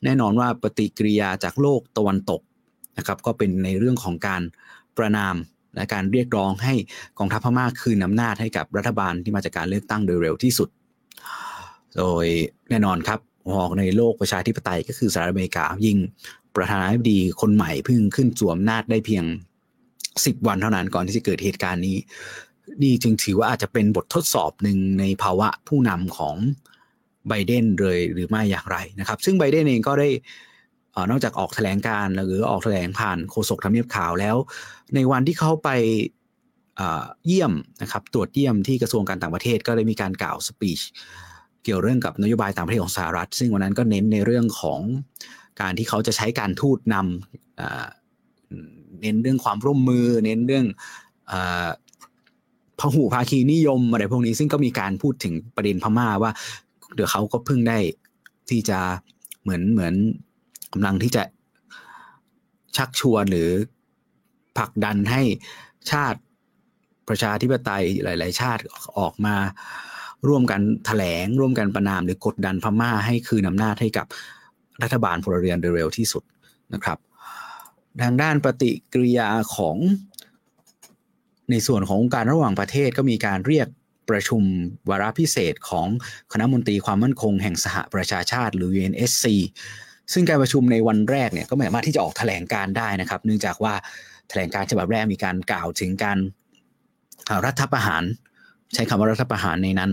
[0.04, 2.40] แน่นอนว่าปฏิกิริยาจากโลกตะวันตก
[2.98, 4.42] นะครับก็เป็นในเรื่องของการ
[4.96, 5.36] ประนาม
[5.74, 6.74] และการเรียกร้องให้
[7.18, 10.68] กองทัพพม่าคืนอำนาจให้กับรัฐบาลที่มาจากการเลือกตั้งโดยเร็วที่สุด
[11.98, 12.26] โดย
[12.70, 13.20] แน่นอนครับ
[13.54, 15.98] หอกในโลกประชาธิปไตยก็คือสหรัฐอเมริกา ยิ่ง
[16.56, 19.24] ประธานาธิบดีคนใหม่เพิ่งขึ้นสวมนาจได้เพียง
[19.86, 21.96] 10 วันเท่านั้นก่อนที่จะเกิดเหตุการณ์นี้
[22.82, 26.36] นี่จึงถือว่าอาจจะเป็นบททดสอบหนึ่งในภาวะผู้นำของ
[27.28, 30.08] ไบเดนเลยหรือไม่อย่างไรนะครับ ซึ่งไบเดนเองก็ได้
[31.10, 34.36] นอกจากออกแถลงการหรือออกแถลงผ่านโฆษกทำเนียบข่าวแล้ว
[34.94, 35.70] ในวันที่เขาไป
[37.26, 37.52] เยี่ยม
[37.82, 40.80] นะครับ ตรวจเยี่ยมที่กระทรวงการต่างประเทศก็ได้มีการกล่าวสปีช
[41.64, 44.80] เกี่ยวเรื่องกับนโยบายต่างประเทศของสหรัฐ ซึ่งวันนั้นก็เน้นในเรื่องของ
[45.60, 50.66] การที่เขาจะใช้การทูตนำเน้นเรื่องความร่วมมือ เน้นเรื่อง
[52.78, 56.30] พหูภาคีนิยมอะไรพวกนี้ซึ่งก็มีการพูดถึงประเด็นพม่าว่า
[56.94, 57.78] เดี๋ยวเขาก็เพิ่งได้
[58.50, 58.78] ที่จะ
[59.42, 59.94] เหมือนเหมือน
[60.72, 61.22] กำลังที่จะ
[62.76, 63.50] ชักชวนหรือ
[64.56, 65.22] ผลักดันให้
[65.90, 66.20] ชาติ
[67.08, 68.62] ประชาธิปไตยหลาย ๆ ชาติ
[68.98, 69.36] ออกมา
[70.28, 74.06] ร่วมกันถแถลง ร่วมกันประนามหรือกดดันพม่าให้คืนอำนาจให้กับ
[74.82, 76.22] รัฐบาลพลเรือนโดยเร็วที่สุด
[76.74, 76.98] นะครับ
[78.02, 79.76] ทางด้านปฏิกิริยาของ
[81.50, 83.68] ในส่วนขององค์การระหว่างประเทศก็มีการเรียก
[84.10, 84.42] ประชุม
[84.90, 85.86] วาระพิเศษของ
[86.32, 89.24] คณะมนตรีความมั่นคงแห่งสหประชาชาติหรือ UNSC
[90.12, 93.74] ซึ่งการประชุมในวันแรกเนี่ยก็ไม่สามารถที่จะออกแถลงการได้นะครับ เนื่องจากว่า
[94.28, 96.18] แถลงการฉบับแรกมีการกล่าวถึงการ
[97.46, 98.02] รัฐประหาร
[98.74, 99.90] ใช้คำว่ารัฐประหารในนั้น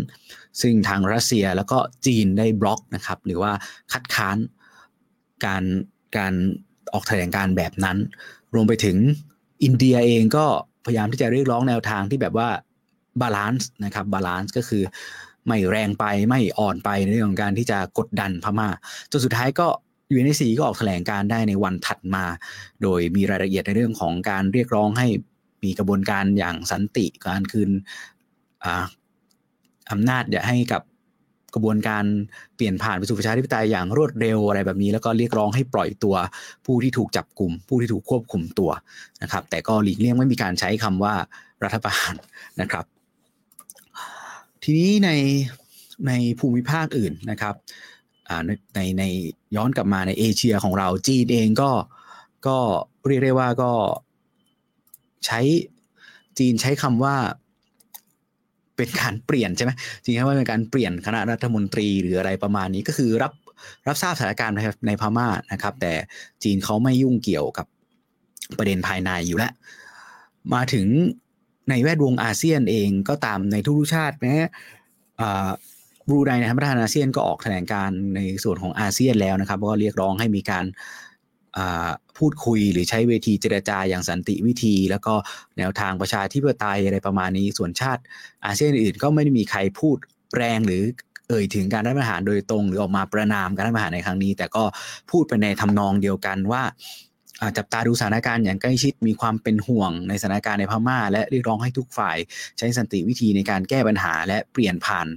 [0.62, 3.52] ซึ่งทางรัสเซียแล้วก็จีนได้บล็อกนะครับ หรือว่า
[3.92, 4.38] คัดค้าน
[5.46, 5.64] การ
[6.18, 6.34] การ
[6.94, 7.98] ออกแถลงการแบบนั้น
[8.54, 8.98] รวมไปถึง
[9.64, 10.46] อินเดียเองก็
[10.86, 12.50] พยายามที่จะเรียกร้องแนวทางที่แบบว่า
[13.22, 14.84] balance นะครับ balance ก็คือ
[15.48, 18.70] ไม่แรงไปไม่อ่อนไปในเรื่องของการที่จะกดดันพม่า
[19.12, 19.68] จนสุดท้ายก็
[20.12, 22.26] UNSC ก็ออกแถลงการณ์ได้ในวันถัดมา
[22.84, 25.08] โดยมีรายละเอียดในเรื่องของการเรียกร้องให้
[25.64, 27.70] มีกระบวนการอย่างสันติการคืน
[29.92, 30.82] อำนาจให้กับ
[31.54, 32.06] กระบวนการ
[32.56, 36.16] เปลี่ยนผ่านไปสู่ประชาธิปไตยอย่างรวดเร็วอะไรแบบนี้ แล้วก็เรียกร้องให้ปล่อยตัว
[36.66, 38.72] ผู้ที่ถูกจับกลุ่ม ผู้ที่ถูกควบคุมตัว
[39.22, 41.14] นะครับ แต่ก็หลีกเลี่ยงไม่มีการใช้คำว่า
[41.64, 42.16] รัฐประหาร
[42.62, 42.86] นะครับ
[44.64, 45.10] ทีนี้ใน
[46.08, 47.56] ในภูมิภาคอื่นนะครับ
[48.76, 49.04] ในใน
[49.56, 51.72] ย้อนกลับมาในเอเชียของเราจีนเองก็
[52.48, 52.58] ก็
[53.08, 53.72] เรียกได้ว่าก็
[55.26, 55.40] ใช้
[56.38, 57.16] จีนใช้คำว่า
[58.80, 59.72] เป็นการเปลี่ยนใช่ไหม
[60.04, 63.32] จริงๆว่าเป็นการเปลี่ยนคณะรัฐมนตรีหรืออะไรประมาณนี้ก็คือรับ
[63.88, 64.56] รับทราบสถานการณ์
[64.88, 65.94] ในพม่านะครับ แต่
[66.44, 67.66] จีนเขาไม่ยุ่งเกี่ยวกับ
[68.58, 69.52] ประเด็นภายในอยู่แล้ว
[70.54, 70.88] มาถึง
[71.70, 74.34] ในแวดวงอาเซียนเองก็ตามในทุกชาติแม้
[76.08, 80.66] บรูไนในประธานอาเซียนก็ออกแถลงการในส่วนของอาเซียนแล้วนะครับก็เรียกร้องให้มีการ
[82.18, 85.14] พูดคุยหรือใช้เวทีเจรจาอย่างสันติวิธี แล้วก็
[85.58, 88.02] แนวทางประชาธิปไตยอะไรประมาณนี้ ส่วนชาติ
[88.46, 89.98] อาเซียนอื่นก็ไม่ได้มีใครพูด
[90.38, 90.84] แรงหรือ
[91.28, 94.64] เอ่ยถึงการรัฐประหารโดยตรงหรือออกมาประนามการรัฐประหารในครั้งนี้ แต่ก็
[95.12, 96.64] พูดไปในทำนองเดียวกันว่า
[97.58, 102.18] จับตาดูสถานการณ์อย่างใกล้ชิดมีความเป็นห่วงในสถานการณ์ในพม่า และเรียกร้องให้ทุกฝ่าย
[102.58, 105.08] ใช้สันติวิธีในการแก้ปัญหาและเปลี่ยนผ่าน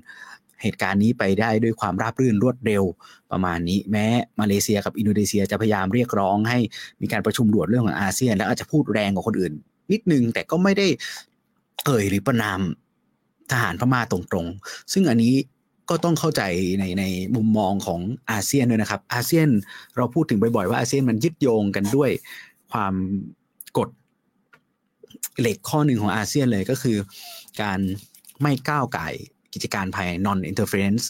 [0.62, 2.85] เหตุการณ์นี้ไปได้ด้วยความราบรื่นรวดเร็ว
[3.33, 4.07] ประมาณนี้ แม้
[4.40, 6.59] มาเลเซียกับอินโดนีเซียจะพยายามเรียกร้องให้
[7.03, 9.53] มีการประชุมด่วนเรื่องของอาเซียน แล้วอาจจะพูดแรงกว่าคนอื่น
[9.92, 10.87] นิดนึงแต่ก็ไม่ได้
[11.87, 12.61] เอ่ยหรือประนาม
[13.51, 15.35] ทหารพม่าตรงๆ ซึ่งอันนี้
[15.90, 16.42] ก็ต้องเข้าใจ
[16.79, 17.05] ในใน
[17.37, 19.48] มุมมองของอาเซียนด้วยนะครับ อาเซียน
[19.96, 22.11] เราพูดถึงบ่อยๆว่าอาเซียนมันยึดโยงกันด้วย
[22.72, 22.94] ความ
[23.79, 23.88] กฎ
[25.40, 26.96] เหล็กข้อหนึ่งของอาเซียนเลยก็คือ
[27.62, 27.81] การ
[28.40, 29.09] ไม่ก้าวไก่
[29.55, 31.05] กิจการภายใน non interference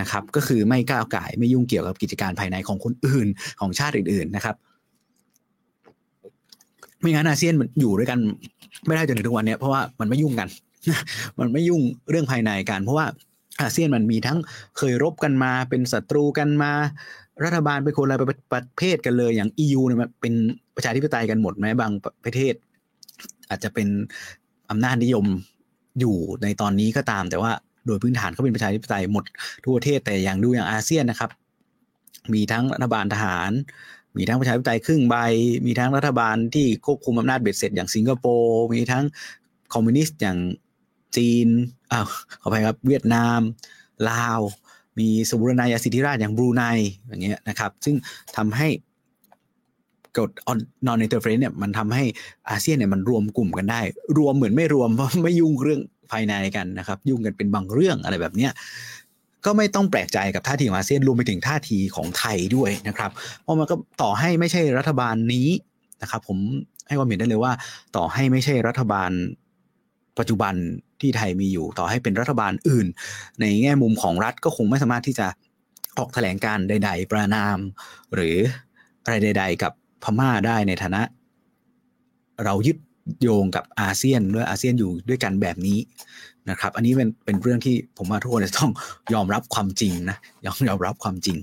[0.00, 3.28] นะครับก็คือไม่ก้าวไก่ไม่ยุ่งเกี่ยวกับกิจการภายในของคนอื่น
[3.60, 4.56] ของชาติอื่นๆนะครับ
[7.00, 8.18] ไม่งั้นอาเซียนมันอยู่ด้วยกัน
[8.86, 10.48] ไม่ได้จนถึงทุกวันนี้เพราะว่ามันไม่ยุ่งกัน
[11.40, 13.06] มันไม่ยุ่งเรื่องภายในกันเพราะว่า
[13.60, 14.38] อาเซียนมันมีทั้ง
[14.78, 16.72] เคยรบกันมาเป็นศัตรูกันมา
[17.44, 18.16] รัฐบาลเป็นคนละ
[18.52, 20.34] ประเภทกันเลย อย่าง EU เนี่ยมันเป็น
[20.76, 21.92] ประชาธิปไตยกันหมดแม้บาง
[22.24, 22.54] ประเทศ
[23.50, 23.88] อาจจะเป็น
[24.70, 25.26] อำนาจนิยม
[26.00, 27.52] อยู่ในตอนนี้ก็ตาม แต่ว่า
[27.86, 29.24] โดยพื้นฐานเขาเป็นประชาธิปไตยหมด
[29.64, 31.30] ทั่วประเทศแต่อย่างดูอย่างอาเซียนนะครับ
[32.34, 33.50] มีทั้งรัฐบาลทหาร
[34.16, 35.16] มีทั้งประชาธิปไตยครึ่งใบ
[35.66, 39.04] มีทั้งรัฐบาลที่ควบคุมอำนาจเบ็ดเสร็จอย่างสิงคโปร์มีทั้ง
[39.74, 40.38] คอมมิวนิสต์อย่าง
[41.16, 41.48] จีน
[41.92, 42.06] อ้าว
[42.42, 43.40] ขออภัยครับเวียดนาม
[44.10, 44.40] ลาว
[44.98, 46.62] มีสมุรนายสิทธิราชอย่างบรูไน
[47.08, 47.96] อย่างเงี้ยนะครับ ซึ่ง
[48.36, 48.68] ทำให้
[50.18, 50.30] กฎ
[50.86, 52.04] non interference เนี่ยมันทำให้
[52.50, 53.80] อาเซียนเนี่ยมันรวมกลุ่มกันได้
[54.18, 58.52] รวมเหมือนไม่รวมเพราะไม่ยุ่งเรื่อง ภายในกันนะครับ ยุ่งกันเป็นบางเรื่องอะไรแบบเนี้ย
[59.44, 65.48] ก็ไม่ต้องแปลกใจกับท่าทีของอาเซียนรวมไปถึงท่าทีของไทยด้วยนะครับ เพราะมันก็ต่อให้ไม่ใช่รัฐบาลนี้
[66.02, 66.38] นะครับ ผม
[66.88, 67.52] ให้ความเห็นได้เลยว่า
[67.96, 69.10] ต่อให้ไม่ใช่รัฐบาล
[70.18, 70.54] ปัจจุบัน
[71.00, 72.86] ที่ไทยมีอยู่ ต่อให้เป็นรัฐบาลอื่น
[73.40, 75.26] ในแง่มุมของรัฐก็คงไม่สามารถที่จะ
[75.98, 77.58] ออกแถลงการใด ๆ ประนาม
[78.14, 78.36] หรือ
[79.04, 81.02] อะไรใด ๆ กับพม่าได้ในฐานะ
[82.44, 82.76] เรายึด
[83.22, 85.78] โยงกับอาเซียนด้วยอาเซียนอยู่ด้วยกันแบบนี้
[86.50, 88.70] นะครับ อันนี้เป็นเป็นเรื่องที่ผมว่าทุกคนจะต้อง
[89.14, 91.38] ยอมรับความจริงนะยอมยอมรับความจริง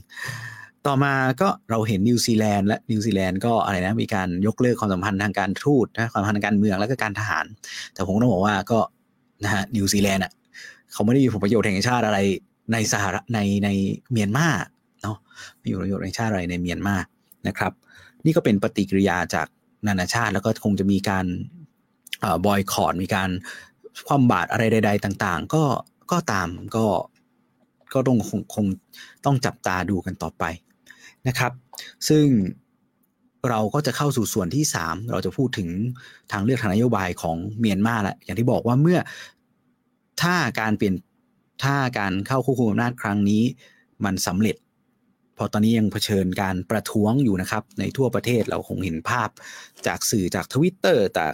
[0.88, 7.46] ต่อมาก็เราเห็นนิวซีแลนด์และนิวซีแลนด์ก็อะไรนะมีการยกเลิกความสัมพันธ์ทางการทูตนะความสัมพันธ์ทางการเมืองแล้วก็การทหาร
[7.94, 8.80] แต่ผมต้องบอกว่าก็
[9.44, 10.32] นะฮะนิวซีแลนด์อะ
[10.92, 12.20] เขาไม่ได้มีผลประโยชน์แห่งชาติอะไร
[12.74, 13.70] ในสหรัฐในใน
[14.12, 14.48] เมียนมา
[15.02, 15.18] เนาะ
[15.64, 16.96] มีผลประโยชน์แห่งชาติอะไรในเมียนมา
[17.48, 17.72] นะครับ
[18.26, 19.48] นี่ก็เป็นปฏิกิริยาจาก
[19.88, 21.26] นานาชาติ แล้วก็คงจะมีการ
[22.46, 23.30] บอยคอรดมีการ
[24.08, 25.64] ความบาดอะไรใด ๆ ต่าง ๆ ก็
[26.12, 26.86] ก็ตามก็
[27.94, 28.66] ก็ต้องคงคง
[29.26, 30.44] ต้องจับตาดูกันต่อไป
[31.28, 31.52] นะครับ
[32.10, 32.26] ซึ่ง
[33.50, 35.70] เราก็จะเข้าสู่ส่วนที่ 3 เราจะพูดถึง
[36.32, 39.00] ทางเลือกทางนโยบายของเมียนมาแล้วอย่างที่บอกว่าเมื่อ
[40.22, 40.96] ถ้าการเปลี่ยน
[41.64, 43.44] ถ้าการเข้าควบคุมอำนาจครั้งนี้
[44.06, 44.56] มันสำเร็จ
[45.38, 49.30] พอตอนนี้ยังเผชิญการประท้วงอยู่นะครับ ในทั่วประเทศเราคงเห็นภาพ
[49.88, 51.34] จากสื่อจากทวิตเตอร์จาก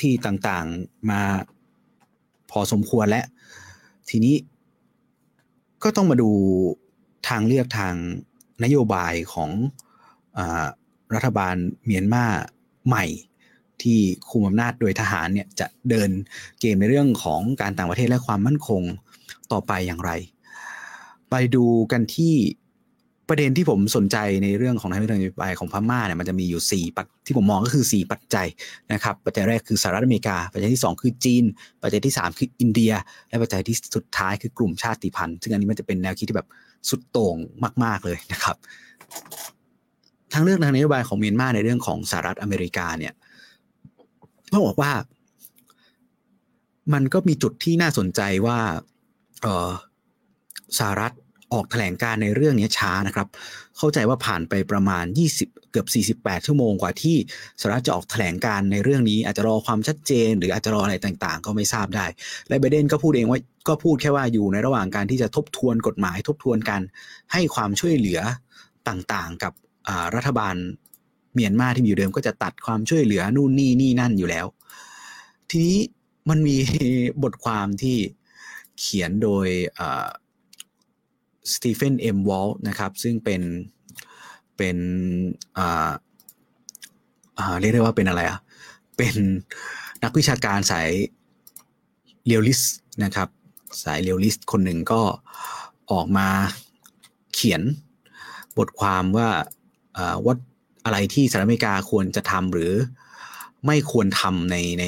[0.00, 1.22] ที่ต่างๆมา
[2.50, 3.22] พอสมควรและ
[4.10, 4.36] ทีนี้
[5.82, 6.30] ก็ต้องมาดู
[7.28, 7.94] ทางเลือกทาง
[8.64, 9.50] นโยบายของ
[10.38, 10.40] อ
[11.14, 12.24] รัฐบาลเมียนมา
[12.88, 13.04] ใหม่
[13.82, 13.98] ที่
[14.30, 16.10] คุมอำนาจโดยทหารเนี่ยจะเดิน
[16.60, 18.82] เกมในเรื่องของการต่างประเทศและความมั่นคง
[19.52, 20.10] ต่อไปอย่างไร
[21.30, 22.34] ไปดูกันที่
[23.28, 28.46] ประเด็นที่ผมสนใจในเรื่องของทางนโยบายของพม่าเนี่ยมันจะมีอยู่ 4 ปัจที่ผมมองก็คือ 4 ปัจจัย
[28.92, 31.44] นะครับ ปัจจัยแรกคือสหรัฐอเมริกา ปัจจัยที่ 2 คือจีน
[31.82, 32.92] ปัจจัยที่ 3 คืออินเดีย
[33.28, 36.48] และปัจจัยที่สุดท้ายคือกลุ่มชาติพันธุ์ ซึ่งอันนี้มันจะเป็นแนวคิดที่แบบ
[36.88, 37.36] สุดโต่ง
[37.84, 38.56] มาก ๆเลยนะครับ
[40.32, 43.12] ทางเลือกทางนโยบายของเมียนมาในเรื่องของสหรัฐอเมริกาเนี่ย
[44.52, 44.92] ต้องบอกว่า
[46.92, 48.58] มันก็มีจุดที่น่าสนใจว่า
[49.42, 49.70] เออ
[50.78, 51.12] สหรัฐ
[51.52, 53.28] ออกแถลงการในเรื่องนี้ช้านะครับ
[53.78, 55.04] เข้าใจว่าผ่านไปประมาณ
[55.38, 55.84] 20 เกือ
[56.16, 57.16] บ 48 ชั่วโมงกว่าที่
[57.60, 62.06] สหรัฐจะออกแถลงการในเรื่องนี้ อาจจะรอความชัดเจน หรืออาจจะรออะไรต่างๆ ก็ไม่ทราบได้
[62.48, 66.82] และไบเดนก็พูดเองว่าก็พูดแค่ว่าอยู่ในระหว่างการที่จะทบทวนกฎหมายทบทวนการ
[67.32, 68.20] ให้ความช่วยเหลือ
[68.88, 69.52] ต่างๆ กับ
[70.14, 70.54] รัฐบาล
[71.34, 74.46] เมียนมาที่มีอยู่เดิมก็จะตัดความช่วยเหลือนู่นนี่นี่นั่นอยู่แล้ว
[75.50, 75.78] ทีนี้
[76.28, 76.56] มันมี
[77.22, 77.96] บทความที่
[78.80, 79.46] เขียนโดย
[81.54, 82.18] Stephen M.
[82.28, 83.42] Walt นะครับ ซึ่งเป็น
[84.56, 84.76] เป็น
[85.58, 85.90] อ่า
[87.38, 88.38] อ่าเรียกได้ว่าเป็นอะไรอะ
[88.96, 89.14] เป็น
[90.04, 90.90] นักวิชาการสาย
[92.26, 92.60] realist
[93.04, 93.28] นะครับ
[93.82, 95.00] สาย realist คนหนึ่งก็
[95.92, 96.28] ออกมา
[97.34, 97.62] เขียน
[98.58, 99.28] บทความว่า
[100.24, 100.34] ว่า
[100.84, 102.72] อะไรที่สหรัฐอเมริกาควรจะทำหรือ
[103.66, 104.84] ไม่ควรทำในใน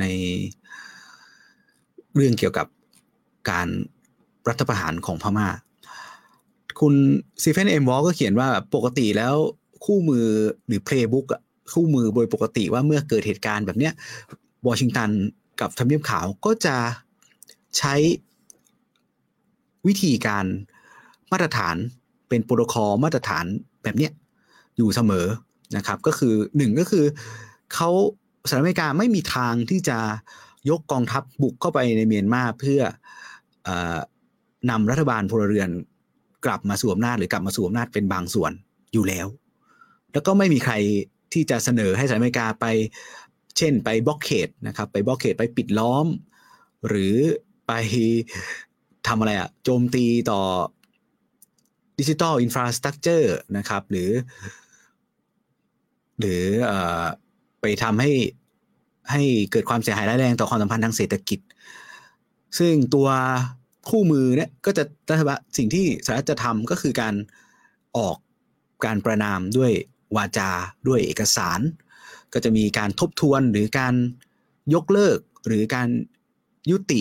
[0.00, 0.04] ใน
[2.14, 2.66] เรื่องเกี่ยวกับ
[3.50, 3.68] การ
[4.50, 5.48] รัฐประหารของพม่า
[6.80, 6.94] คุณ
[7.42, 9.34] ซีเฟนเอ็มวอลก็เขียนว่าปกติแล้ว
[9.84, 10.26] คู่มือ
[10.66, 11.40] หรือเพลย์บุ๊กอะ
[11.72, 13.92] คู่มือโดยปกติว่าเมื่อเกิดเหตุการณ์แบบเนี้ย
[14.68, 15.10] วอชิงตัน
[15.60, 16.76] กับทำเนียบขาวก็จะ
[17.78, 17.94] ใช้
[19.86, 20.44] วิธีการ
[21.32, 21.76] มาตรฐาน
[22.28, 23.44] เป็นโปรโตคอลมาตรฐาน
[23.82, 24.12] แบบเนี้ย
[24.76, 25.26] อยู่เสมอ
[25.76, 27.04] นะครับ ก็คือหนึ่งก็คือ
[27.74, 27.90] เขา
[28.48, 29.98] สหรัฐอเมริกาไม่มีทางที่จะ
[30.70, 32.80] ยกกองทัพบุกเข้าไปในเมียนมาเพื่อ
[34.70, 35.70] นำรัฐบาลพลเรือน
[36.44, 38.52] กลับมาสู่อำนาจหรือกลับมาสู่อำนาจเป็นบางส่วน
[38.92, 39.26] อยู่แล้ว
[40.12, 40.74] แล้วก็ไม่มีใคร
[41.32, 42.66] ที่จะเสนอให้สหรัฐอเมริกาไป
[43.56, 46.06] เช่นไปบล็อกเคดนะครับ ไปบล็อกเคดไปปิดล้อม
[46.88, 47.16] หรือ
[47.66, 47.72] ไป
[49.06, 50.40] ทำอะไรอะโจมตีต่อ
[51.98, 54.10] ดิจิทัลอินฟราสตรักเจอร์นะครับ หรือ
[56.20, 56.72] หรืออ
[57.60, 58.12] ไปทำให้
[59.10, 61.40] ให้เกิดความเสียหายร้ายแรงต่อความสัมพันธ์ทางเศรษฐกิจ
[62.58, 63.08] ซึ่งตัว
[63.88, 67.14] คู่มือเนี่ยก็จะรัฐบาลสิ่งที่สหรัฐจะทำก็คือการ
[67.96, 68.16] ออก
[68.84, 69.72] การประนามด้วย
[70.16, 70.50] วาจา
[70.88, 71.60] ด้วยเอกสาร
[72.32, 73.94] ก็จะมีการทบทวนหรือการ
[74.74, 75.88] ยกเลิกหรือการ
[76.70, 77.00] ยุติ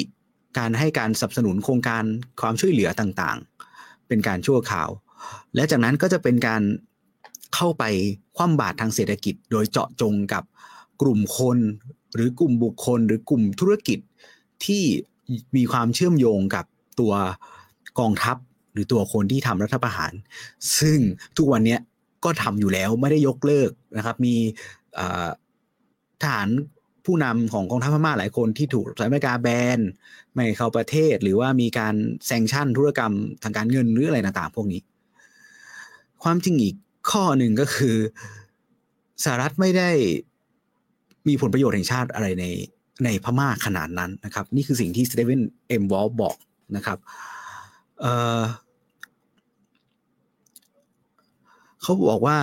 [0.57, 2.03] การให้การสนับสนุนโครงการ
[2.41, 4.89] ความช่วยเหลือต่างๆ เป็นการชั่วข่าว
[5.55, 6.61] และจากนั้นก็จะเป็นการ
[7.55, 7.83] เข้าไป
[8.35, 10.43] คว่ำบาตรทางเศรษฐกิจ โดยเจาะจงกับ
[11.01, 11.57] กลุ่มคน
[12.15, 13.99] หรือกลุ่มบุคคล หรือกลุ่มธุรกิจ
[14.65, 14.83] ที่
[15.55, 16.65] มีความเชื่อมโยงกับ
[16.99, 17.13] ตัว
[17.99, 18.37] กองทัพ
[18.73, 20.13] หรือตัวคนที่ทำรัฐประหาร
[20.79, 20.99] ซึ่ง
[21.37, 21.77] ทุกวันนี้
[22.25, 24.35] ก็ทำอยู่แล้วไม่ได้ยกเลิกนะครับ มี
[26.21, 26.49] ทหาร
[27.05, 29.79] ผู้นำของกองทัพพม่าหลายคนที่ถูกสหรัฐอเมริกาแบน
[30.33, 33.13] ไม่เข้าประเทศ หรือว่ามีการ sanction ธุรกรรม
[33.43, 34.81] ทางการเงินหรืออะไรต่างๆ พวกนี้
[36.23, 36.75] ความจริงอีก
[37.11, 37.97] ข้อหนึ่งก็คือ
[39.23, 39.89] สหรัฐไม่ได้
[41.27, 42.45] มีผลประโยชน์แห่งชาติอะไรใน
[43.03, 45.83] ในพม่าขนาดนั้นนะครับ นี่คือสิ่งที่ Stephen M.
[45.91, 46.35] Walt บอก
[46.75, 46.97] นะครับ
[48.01, 52.37] เเขาบอกว่า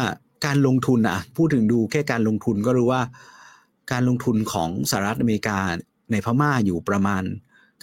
[0.47, 3.03] การลงทุนอะพูดถึงดูแค่การลงทุนก็รู้ว่า
[3.93, 5.59] การลงทุนของสหรัฐอเมริกา
[6.13, 7.23] ในพม่าอยู่ประมาณ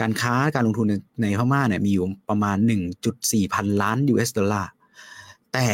[0.02, 0.88] การค้าการลงทุน
[1.22, 2.58] ในพม่าเนี่ยมีอยู่ประมาณ
[3.06, 4.72] 1.4 พันล้าน US ดอลลาร์
[5.54, 5.68] แต่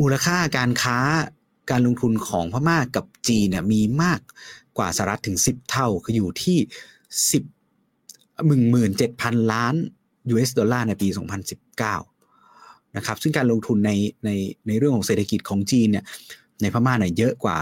[0.00, 0.98] มูลค่าการค้า
[1.70, 4.20] การลงทุนของพม่ากับจีนเนี่ยมีมาก
[4.78, 6.58] กว่าสหรัฐถึง 10 เท่า คืออยู่ที่
[7.70, 9.74] 10หมื่นหมื่นเจ็ดพันล้าน
[10.32, 11.08] US ดอลลาร์ในปี
[11.82, 13.92] 2019 นะครับ ซึ่งการลงทุนใน
[14.24, 14.30] ใน
[14.66, 16.04] ในเรื่องของเศรษฐกิจของจีนเนี่ย
[16.62, 17.56] ในพม่าเนี่ยเยอะกว่า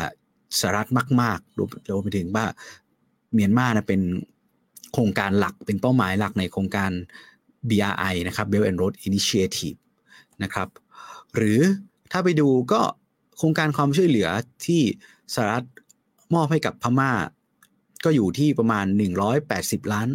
[0.59, 0.89] สหรัฐ
[1.23, 2.47] มากๆรวมรวมไปถึงว่า
[3.35, 4.01] เมียนมาเนี่ยเป็น
[4.93, 6.91] โครงการหลักเป็นเป้าหมายหลักในโครงการ
[7.69, 9.79] BRI นะครับ Belt and Road Initiative
[10.43, 10.69] นะครับ
[11.35, 11.61] หรือ
[12.13, 12.81] ถ้าไปดูก็
[13.39, 14.29] โครงการความช่วยเหลือ
[14.67, 14.83] ที่
[15.35, 15.65] สหรัฐ
[16.35, 17.13] มอบให้กับพม่า
[18.05, 18.87] ก็อยู่ที่ประมาณ
[19.39, 20.09] 180 ล้าน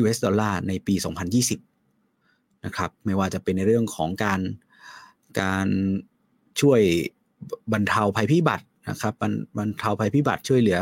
[0.00, 0.94] US ดอลลาร์ในปี
[1.80, 4.40] 2020 นะครับ ไม่ว่าจะเป็นในเรื่องของการ
[5.40, 5.66] การ
[6.60, 6.80] ช่วย
[7.72, 10.78] บรรเทาภัยพิบัตินะครับบรรบรรเทาภัยพิบัติช่วยเหลือ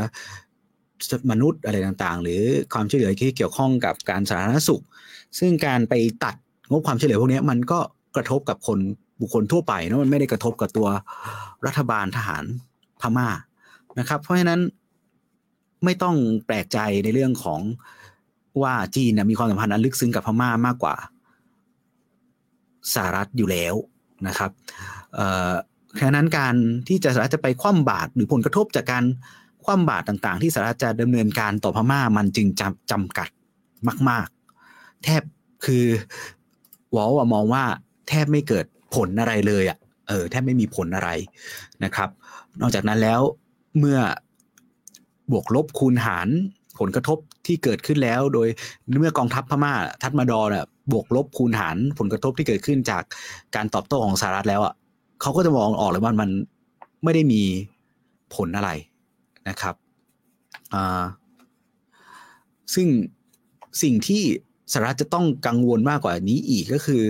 [1.31, 4.83] มนุษย์อะไรต่างๆ หรือความช่วยเหลือที่เกี่ยวข้องกับการสาธารณสุข
[5.39, 6.35] ซึ่งการไปตัด
[6.71, 7.79] งบความช่วยเหลือพวกนี้มันก็
[8.17, 8.79] กระทบกับคน
[9.21, 10.89] บุคคลทั่วไปนะมันไม่ได้กระทบกับตัว
[11.67, 12.45] รัฐบาลทหาร
[13.01, 13.29] พม่า
[13.99, 14.61] นะครับ เพราะฉะนั้น
[15.85, 17.61] ไม่ต้องแปลกใจในเรื่องของ
[18.63, 20.95] ว่าจีนมีความสัมพันธ์อันลึกซึ้งกับพม่ามากกว่า
[22.95, 23.75] สหรัฐอยู่แล้ว
[24.29, 24.51] นะครับ
[25.97, 26.55] แค่นั้นการ
[26.89, 29.05] ที่จะสหรัฐจะไปคว่ำบาตรหรือผลกระทบจากการ
[29.65, 33.29] คว่ำบาตรต่าง ๆ ที่สหรัฐจะดำเนินการต่อพม่ามันจึงจำจำกัด
[34.09, 34.29] มาก
[34.67, 35.23] ๆ แทบ
[35.65, 35.85] คือ
[36.95, 37.65] วอลมองว่า
[38.09, 41.11] แทบไม่เกิดผลอะไรเลยอะ่ะเออแทบไม่มีผลอะไร
[41.85, 42.09] นะครับ
[42.61, 43.21] นอกจากนั้นแล้ว
[43.79, 43.99] เมื่อ
[45.33, 46.29] บวกลบคูณหาร
[46.79, 48.49] ผลกระทบที่เกิดขึ้นแล้ว โดย
[48.99, 50.49] เมื่อกองทัพพม่า ทัดมาดอน
[50.93, 53.03] บวกลบคูณหารผลกระทบที่เกิดขึ้นจาก
[53.57, 54.75] การตอบโต้ของสหรัฐแล้วอะ
[55.21, 56.31] เขาก็จะมองออกเลยว่ามัน
[57.05, 57.43] ไม่ได้มี
[58.35, 58.71] ผลอะไร
[59.49, 59.75] นะครับ
[62.75, 62.89] ซึ่ง
[63.83, 64.23] สิ่งที่
[64.73, 67.05] สหรัฐจะต้องกังวลมากกว่านี้อีกก็คือ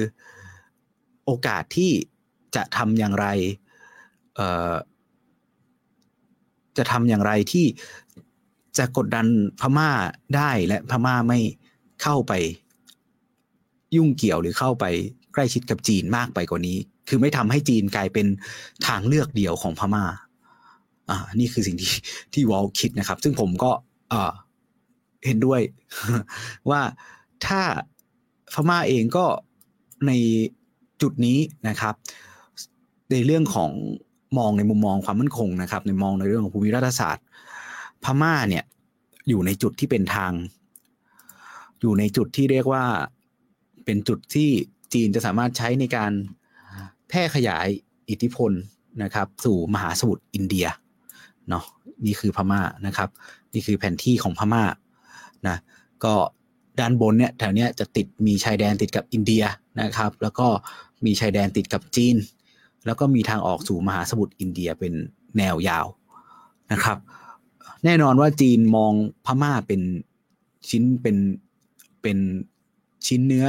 [1.24, 1.90] โอกาสที่
[2.54, 3.26] จะทำอย่างไร
[4.34, 4.74] เอ่อ
[6.76, 7.66] จะทำอย่างไรที่
[8.78, 9.26] จะกดดัน
[9.60, 9.90] พม่า
[10.36, 11.38] ได้และพม่าไม่
[12.02, 12.32] เข้าไป
[13.96, 14.84] ยุ่งเกี่ยวหรือเข้าไป
[15.34, 16.76] ใกล้ชิดกับจีนมากไปกว่านี้
[17.08, 18.26] คือไม่ทำให้จีนกลายเป็น
[18.86, 20.04] ทางเลือกเดียวของพม่า
[21.10, 21.92] อ่า นี่คือสิ่งที่
[22.34, 23.70] ที่วอลคิดนะครับ ซึ่งผมก็
[25.26, 25.60] เห็นด้วย
[26.70, 26.80] ว่า
[27.46, 27.60] ถ้า
[28.52, 29.26] พม่าเองก็
[30.06, 30.12] ใน
[31.02, 31.94] จุดนี้นะครับ
[33.12, 33.70] ในเรื่องของ
[34.38, 37.24] มองในมุมมองความมั่นคงนะครับในมองในเรื่องของภูมิรัฐศาสตร์
[38.04, 38.64] พม่าเนี่ย
[39.28, 40.32] อยู่ในจุดที่เป็นทาง
[41.80, 42.84] อยู่ในจุดที่เรียกว่า
[43.84, 44.48] เป็นจุดที่
[44.92, 46.12] จีนจะสามารถใช้ในการ
[47.08, 47.66] แพร่ขยาย
[48.10, 48.52] อิทธิพล
[49.02, 50.66] นะครับ สู่มหาสมุทรอินเดีย
[51.48, 51.64] เนาะ
[52.06, 53.08] นี่คือพม่านะครับ
[53.54, 54.64] นี่คือแผนที่ของพม่า
[55.48, 55.56] นะ
[56.04, 56.14] ก็
[56.80, 59.44] ด้านบนเนี่ยแถวเนี้ยจะติดมีชายแดนติดกับอินเดีย
[59.80, 60.46] นะครับ แล้วก็
[61.04, 62.16] มีชายแดนติดกับจีน
[62.86, 64.92] แล้วก็มีทางออกสู่มหาสมุทรอินเดียเป็น
[65.38, 65.86] แนวยาว
[66.72, 66.98] นะครับ
[67.84, 68.92] แน่นอนว่าจีนมอง
[69.26, 69.80] พม่าเป็น
[70.68, 71.16] ชิ้นเป็น
[72.02, 72.18] เป็น
[73.06, 73.46] ชิ้นเนื้อ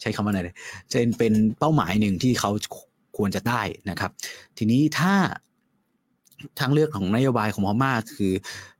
[0.00, 0.50] ใช้คำว่าอะไร
[0.92, 2.50] จะเป็นเป้าหมายหนึ่งที่เขา
[3.16, 4.10] ควรจะได้นะครับ
[4.58, 5.14] ทีนี้ถ้า
[6.58, 8.32] ทางเลือกของนโยบายของพม่าคือ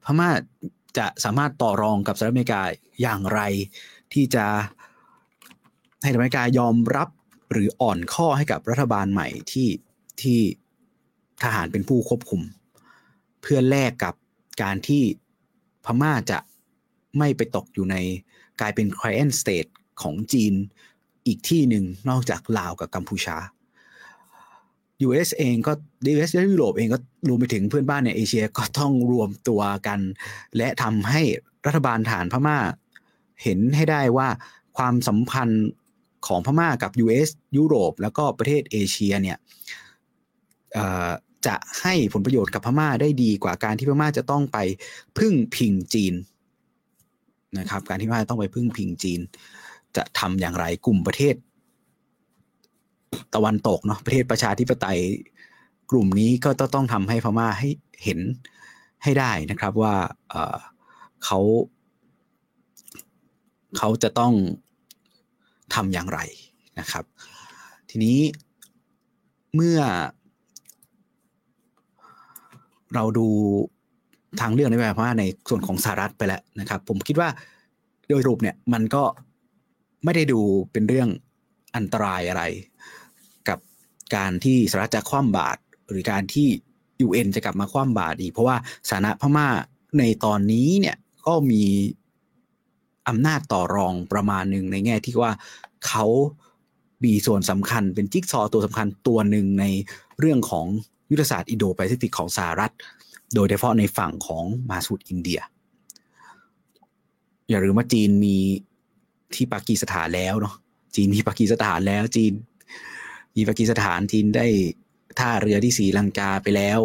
[0.04, 0.28] พม่า
[0.98, 2.62] จะสามารถต่อรองกับสหรัฐอเมริกา
[3.02, 3.40] อย่างไร
[4.12, 4.44] ที่จะ
[6.02, 7.08] ให้สหรัฐอเมริกายอมรับ
[7.50, 9.68] หรืออ่อนข้อให้กับรัฐบาลใหม่ที่
[10.20, 10.38] ที่
[11.42, 12.42] ทหารเป็นผู้ควบคุม
[13.42, 14.14] เพื่อแลกกับ
[14.62, 15.02] การที่
[15.84, 16.38] พม่าจะ
[17.18, 17.96] ไม่ไปตกอยู่ใน
[18.61, 19.70] กลายเป็น client state
[20.02, 20.54] ของจีน
[21.26, 23.37] อีกที่หนึ่งนอกจากลาวกับกัมพูชา
[25.06, 25.72] US เองก็
[26.14, 30.00] US และยุโรปเองก็รวมไปถึงเพื่อนบ้านในเอเชียก็ต้องรวมตัวกัน
[30.56, 31.22] และทำให้
[31.66, 32.58] รัฐบาลฐานพม่า
[33.42, 34.28] เห็นให้ได้ว่า
[34.76, 35.66] ความสัมพันธ์
[36.26, 39.38] ของพม่ากับ US ยุโรป แล้วก็ประเทศเอเชียเนี่ย
[41.46, 44.59] จะให้ผลประโยชน์กับพม่าได้ดีกว่าการที่พม่าจะต้องไป
[45.18, 46.14] พึ่งพิงจีน
[47.59, 49.20] นะครับ การที่พม่าต้องไปพึ่งพิงจีน
[49.96, 51.34] จะทำอย่างไรกลุ่มประเทศ
[53.34, 55.01] ตะวันตกเนาะประเทศประชาธิปไตย
[55.90, 57.68] กลุ่มนี้ก็ต้องทำให้พม่าให้
[58.05, 58.20] เห็น
[59.03, 59.95] ให้ได้นะครับว่า
[61.24, 61.38] เขา
[63.76, 64.32] เขาจะต้อง
[65.74, 66.20] ทำอย่างไร
[66.80, 67.04] นะครับ
[67.90, 68.18] ทีนี้
[69.54, 69.78] เมื่อ
[72.94, 73.26] เราดู
[74.40, 77.28] ทางเลือกในแบบว่าในส่วนของสหรัฐไปแล้วนะครับ ผมคิดว่า
[78.08, 79.02] โดยรูปเนี่ยมันก็
[80.04, 80.40] ไม่ได้ดู
[80.72, 81.08] เป็นเรื่อง
[81.76, 82.42] อันตรายอะไร
[84.16, 86.48] การที่สหรัฐจะคว่ำบาตรหรือการที่
[87.06, 88.56] UN จะกลับมาคว่ำบาตรอีก เพราะว่า
[88.88, 89.48] สถานะพม่า
[89.98, 90.96] ในตอนนี้เนี่ย
[91.26, 91.62] ก็มี
[93.09, 95.32] อำนาจต่อรองประมาณหนึ่งในแง่ที่ว่า
[95.86, 96.06] เขา
[97.04, 99.64] มีส่วนสำคัญเป็นจิ๊กซอว์ตัวสำคัญตัวหนึ่งใน
[100.20, 100.66] เรื่องของ
[101.11, 102.72] ยุทธศาสตร์อินโดแปซิฟิกของสหรัฐ
[103.34, 105.40] โดยเฉพาะในฝั่งของมหาสมุทรอินเดีย
[107.48, 108.36] อย่าลืมว่าจีนมี
[109.34, 110.54] ที่ปากีสถานแล้วเนาะ
[110.96, 112.32] จีนมีปากีสถานแล้วจีน
[113.36, 114.46] มีปากีสถานจีนได้
[115.18, 116.80] ท่าเรือที่ศรีลังกาไปแล้ว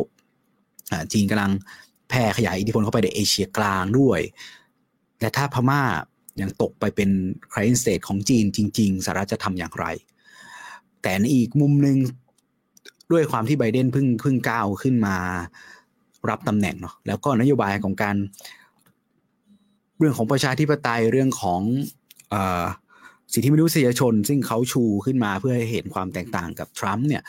[1.14, 1.52] จีนกำลัง
[2.10, 4.20] แพร่ขยายอิทธิพลเข้าไปในเอเชียกลางด้วย
[5.20, 5.84] และถ้าพม่า
[6.42, 7.10] ยังตกไปเป็น
[7.52, 9.86] client state ของจีนจริง ๆสหรัฐจะทำอย่างไร
[11.02, 11.98] แต่ในอีกมุมหนึ่ง
[13.12, 15.16] ด้วยความที่ไบเดนเพิ่งเพิ่งก้าวขึ้นมา
[16.30, 18.16] รับตำแหน่งเนาะแล้วก็นโยบายของการ
[20.00, 21.62] เรื่องของประชาธิปไตยเรื่องของ
[22.34, 27.24] สิทธิมนุษยชน ซึ่งเขาชูขึ้นมาเพื่อให้เห็นความแตกต่างกับทรัมป์เนี่ย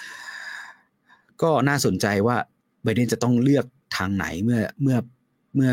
[1.42, 2.36] ก็น่าสนใจว่า
[2.82, 4.96] ไบเดนจะต้องเลือกทางไหนเมื่อเมื่อ
[5.56, 5.72] เมื่อ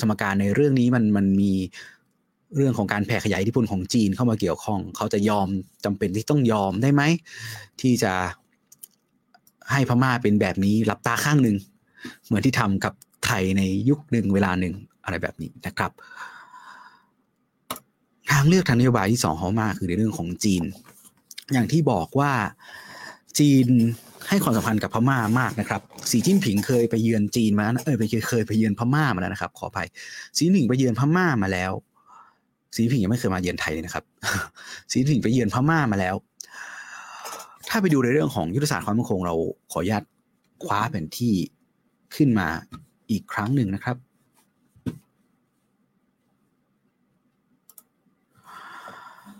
[0.00, 1.52] สมการในเรื่องนี้มันมันมี
[2.56, 5.46] เรื่องของการแผ่ขยายอิทธิพลของจีนเข้ามาเกี่ยวข้อง เขาจะยอม
[5.84, 7.02] จำเป็นที่ต้องยอมได้ไหม
[7.80, 8.12] ที่จะ
[9.72, 11.56] ให้พม่าเป็นแบบนี้หลับตาข้างหนึ่ง
[12.26, 12.92] เหมือนที่ทำกับ
[13.26, 14.74] ไทยในยุคหนึ่งเวลาหนึ่ง
[15.04, 15.92] อะไรแบบนี้นะครับ
[18.30, 20.62] ทางเลือกทางนโยบายที่สองเขามาคือในเรื่องของจีน
[21.52, 22.32] อย่างที่บอกว่า
[23.38, 23.66] จีน
[24.28, 29.88] ให้ความสำคัญกับพม่ามากนะครับ สีจิ้นผิงเคยไปเยือนจีนมาเออไปเคยไปเยือนพม่ามาแล้วนะครับ ขออภัย
[30.36, 31.72] สีหนึ่งไปเยือนพม่ามาแล้ว
[32.74, 34.04] สีผิงยังไม่เคยมาเยือนไทยเลยนะครับ
[34.92, 36.14] สีผิงไปเยือนพม่ามาแล้ว
[37.68, 39.34] ถ้าไปดูในเรื่องของยุทธศาสตร์ความมั่นคงเรา
[39.72, 40.04] ขออนุญาต
[40.64, 41.34] คว้าแผนที่
[42.16, 42.48] ขึ้นมา
[43.10, 43.96] อีกครั้งหนึ่งนะครับ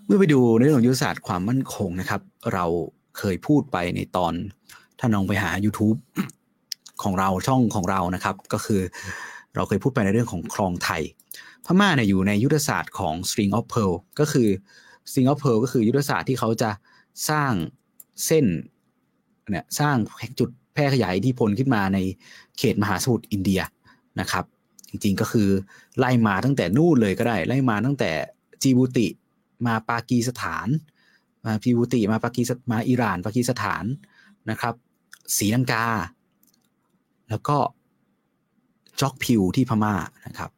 [0.06, 2.20] เมื่อไปดูในเรื่องของยุทธศาสตร์ความมั่นคงนะครับ
[2.54, 2.64] เรา
[3.18, 4.32] เคยพูดไปในตอน
[4.98, 5.98] ถ้าลองไปหา YouTube
[7.02, 8.80] ของเราช่องของเรานะครับ ก็คือ
[9.54, 11.02] เราเคยพูดไปในเรื่องของคลองไทย
[11.64, 14.48] พม่าเนี่ยอยู่ในยุทธศาสตร์ของ string of pearl ก็คือ
[15.08, 16.70] string of pearl ก็คือยุทธศาสตร์ที่เขาจะ
[17.28, 17.52] สร้าง
[18.26, 18.46] เส้น
[19.50, 19.96] เนี่ยสร้าง
[20.38, 21.98] จุดแพร่ขยายที่พลขึ้นมาใน
[22.58, 23.60] เขตมหาสมุทรอินเดีย
[24.20, 24.44] นะครับ
[24.88, 25.48] จริงๆก็คือ
[25.98, 28.12] ไล่มาตั้งแต่นู่นเลยก็ได้ ไล่มาตั้งแต่
[28.62, 29.06] จีบูติ
[29.66, 30.68] มาปากีสถาน
[31.44, 33.84] มาจีบูติมาปากีมาอิหร่าน ปากีสถาน
[34.50, 34.74] นะครับ
[35.36, 35.86] สีลังกา
[37.30, 37.56] แล้วก็
[39.00, 39.94] จ็อกพิวที่พม่า
[40.26, 40.50] นะครับ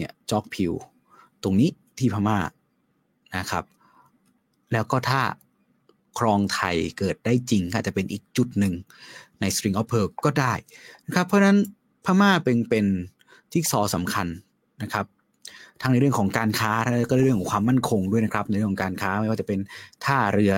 [0.00, 0.72] เนี่ยจอกพิว
[1.42, 2.38] ตรงนี้ที่พม่า
[3.38, 3.64] นะครับ
[4.72, 5.20] แล้วก็ถ้า
[6.18, 8.74] ครองไทยเกิดได้จริงอาจจะเป็นอีกจุดหนึ่ง
[9.40, 10.52] ใน string of pearl ก็ได้
[11.06, 11.58] นะครับ เพราะฉะนั้น
[12.04, 12.86] พม่าเป็นเป็น
[13.52, 14.26] ที่ซอสำคัญ
[14.82, 15.06] นะครับ
[15.80, 19.58] ทั้งในเรื่องของการค้าแล้วก็เรื่องของความมั่นคงด้วยนะครับ ในเรื่องของการค้าไม่ว่าจะเป็น
[20.04, 20.54] ท่าเรือ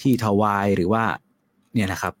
[0.00, 1.04] ที่ทวายหรือว่า
[1.74, 2.14] เนี่ยนะครับ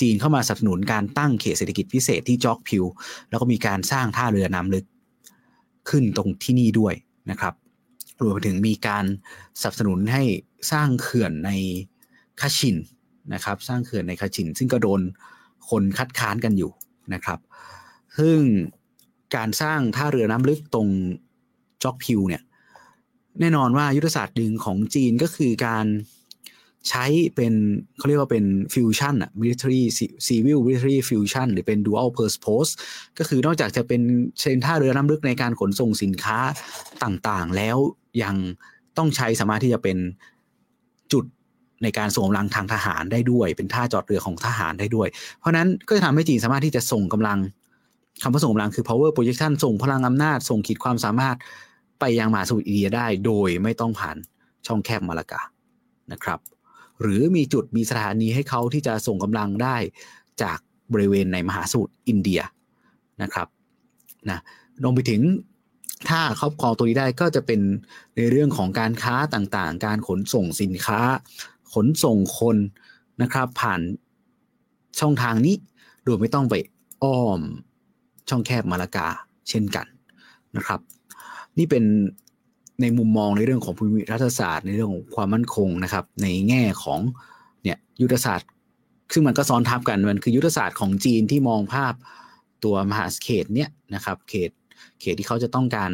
[0.00, 2.84] จีนเข้ามาสนับสนุนการตั้งเขตเศรษฐกิจพิเศษที่จอกพิว
[3.30, 4.84] แล้วก็มีการสร้างท่าเรือน้ำลึก
[5.88, 6.94] ขึ้นตรงที่นี่ด้วย
[7.30, 7.54] นะครับ
[8.22, 9.04] รวมไปถึงมีการ
[9.60, 10.22] สนับสนุนให้
[10.72, 11.50] สร้างเขื่อนใน
[12.40, 12.76] คาชิน
[13.34, 15.00] นะครับ สร้างเขื่อนในคาชิน ซึ่งก็โดน
[15.70, 16.70] คนคัดค้านกันอยู่
[17.14, 17.38] นะครับ
[18.18, 18.38] ซึ่ง
[19.36, 20.88] การสร้างท่าเรือน้ำลึกตรง
[21.82, 22.42] จ็อกพิวเนี่ย
[23.40, 25.86] แน่นอนว่ายุทธศาสตร์หนึ่งของจีนก็คือการ
[26.88, 27.04] ใช้
[27.36, 27.52] เป็น
[27.98, 29.82] เขาเรียกว่าเป็นฟิวชั่นอะ military
[30.26, 32.70] civil military fusion หรือเป็น dual purpose
[33.18, 34.02] ก็คือนอกจากจะเป็น
[34.38, 36.38] เชนท่าเรือน้ำลึกในการขนส่งสินค้า
[37.04, 37.76] ต่างๆ แล้ว
[38.22, 38.36] ยัง
[38.98, 39.98] ต้องใช้สามารถที่จะเป็น
[41.12, 41.24] จุด
[41.82, 45.08] ในการส่งกำลังทางทหารได้ด้วย เป็นท่าจอดเรือของทหารได้ด้วย
[45.38, 47.38] เพราะนั้นก็จะทำให้จีนสามารถที่จะส่งกำลัง
[48.22, 51.36] คำว่าส่งกำลังคือ power projection ส่งพลังอำนาจส่งขีดความสามารถ
[52.00, 54.16] ไปยังมหาสมุทรอินเดียได้ โดยไม่ต้องผ่าน
[54.66, 55.40] ช่องแคบมาลากา
[56.12, 56.38] นะครับ
[57.00, 59.76] หรือมีจุดมีสถานีให้เขาที่จะส่งกำลังได้
[60.42, 60.58] จาก
[60.92, 62.40] บริเวณในมหาสมุทรอินเดีย
[63.22, 63.48] นะครับ
[64.30, 64.40] นะ
[64.84, 65.22] ลงไปถึง
[66.08, 67.60] ถ้าครอบครองตัวนี้ได้ก็จะเป็น
[68.16, 71.00] ในเรื่องของการค้าต่างๆ การขนส่งสินค้า
[71.74, 72.56] ขนส่งคน
[73.22, 73.80] นะครับ ผ่าน
[75.00, 75.54] ช่องทางนี้
[76.04, 76.54] โดยไม่ต้องไป
[77.02, 77.40] อ้อม
[78.28, 79.08] ช่องแคบมาลากา
[79.48, 79.86] เช่นกัน
[80.56, 80.80] นะครับ
[81.58, 81.84] นี่เป็น
[82.80, 87.00] ในมุมมองในเรื่องของภูมิรัฐศาสตร์ ในเรื่องของความมั่นคงนะครับ ในแง่ของ
[87.62, 88.48] เนี่ยยุทธศาสตร์
[89.12, 91.94] ซึ่งมันก็ซ้อนทับกันมันคือยุทธศาสตร์ของจีนที่มองภาพ
[92.64, 94.50] ตัวมหาเขตเนี่ยนะครับเขต
[95.00, 95.92] เขตที่เขาจะต้องการ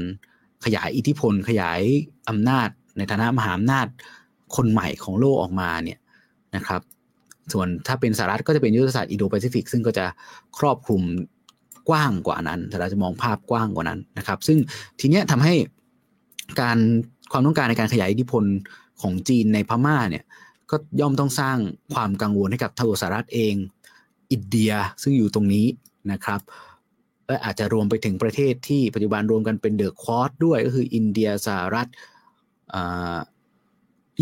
[0.65, 1.81] ขยายอิทธิพล ขยาย
[2.29, 3.87] อำนาจ ในฐานะมหาอำนาจ
[4.57, 5.99] คนใหม่ของโลกออกมาเนี่ย
[6.57, 6.81] นะครับ
[7.53, 10.05] ส่วนถ้าเป็นสหรัฐก็จะเป็นยุทธศาสตร์อินโดแปซิฟิกซึ่งก็จะ
[10.59, 11.03] ครอบคลุม
[11.89, 14.59] กว้างกว่านั้นแต่เราจะมองภาพกว้างกว่านั้นนะครับ ซึ่ง
[15.01, 15.55] ทีเนี้ยทำให้
[16.61, 16.79] การ
[17.33, 18.45] ความต้องการในการขยายอิทธิพล
[19.03, 20.25] ของจีนในพม่าเนี่ย
[20.71, 21.57] ก็ย่อมต้องสร้าง
[21.95, 23.55] ความกังวลให้กับทวสหรัฐเอง
[24.33, 24.73] อินเดีย
[25.03, 25.67] ซึ่งอยู่ตรงนี้
[26.13, 26.41] นะครับ
[27.27, 31.89] และอาจจะรวมไปถึงประเทศที่ปัจจุบันรวมกันเป็นเดอะควอดด้วยก็คืออินเดียสหรัฐ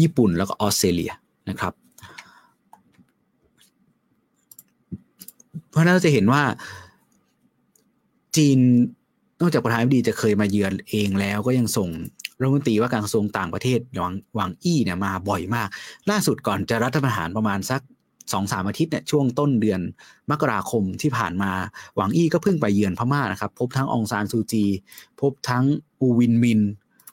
[0.01, 1.13] ญี่ปุ่นแล้วก็ออสเตรเลีย
[1.49, 1.73] นะครับ
[5.69, 6.43] เพราะนั้นเราจะเห็นว่า
[8.37, 8.59] จีน
[9.41, 11.89] นอกจากประธานาธิบดีจะเคยมาเยือนเองแล้วก็ยังส่ง
[12.41, 15.69] รัฐมนตรีว่าการกระทรวงต่างประเทศหวังหวังอี้เนี่ยมาบ่อยมาก
[16.11, 17.81] ล่าสุดก่อนจะรัฐประหารประมาณสัก
[18.33, 19.81] สองสามอาทิตย์เนี่ยช่วงต้นเดือน
[20.31, 21.53] มกราคมที่ผ่านมา
[21.97, 24.65] หวังอี้ก็เพิ่งไปเยือนพม่านะครับ พบทั้งองซานซูจี
[25.21, 25.65] พบทั้ง
[26.01, 26.61] อูวินมิน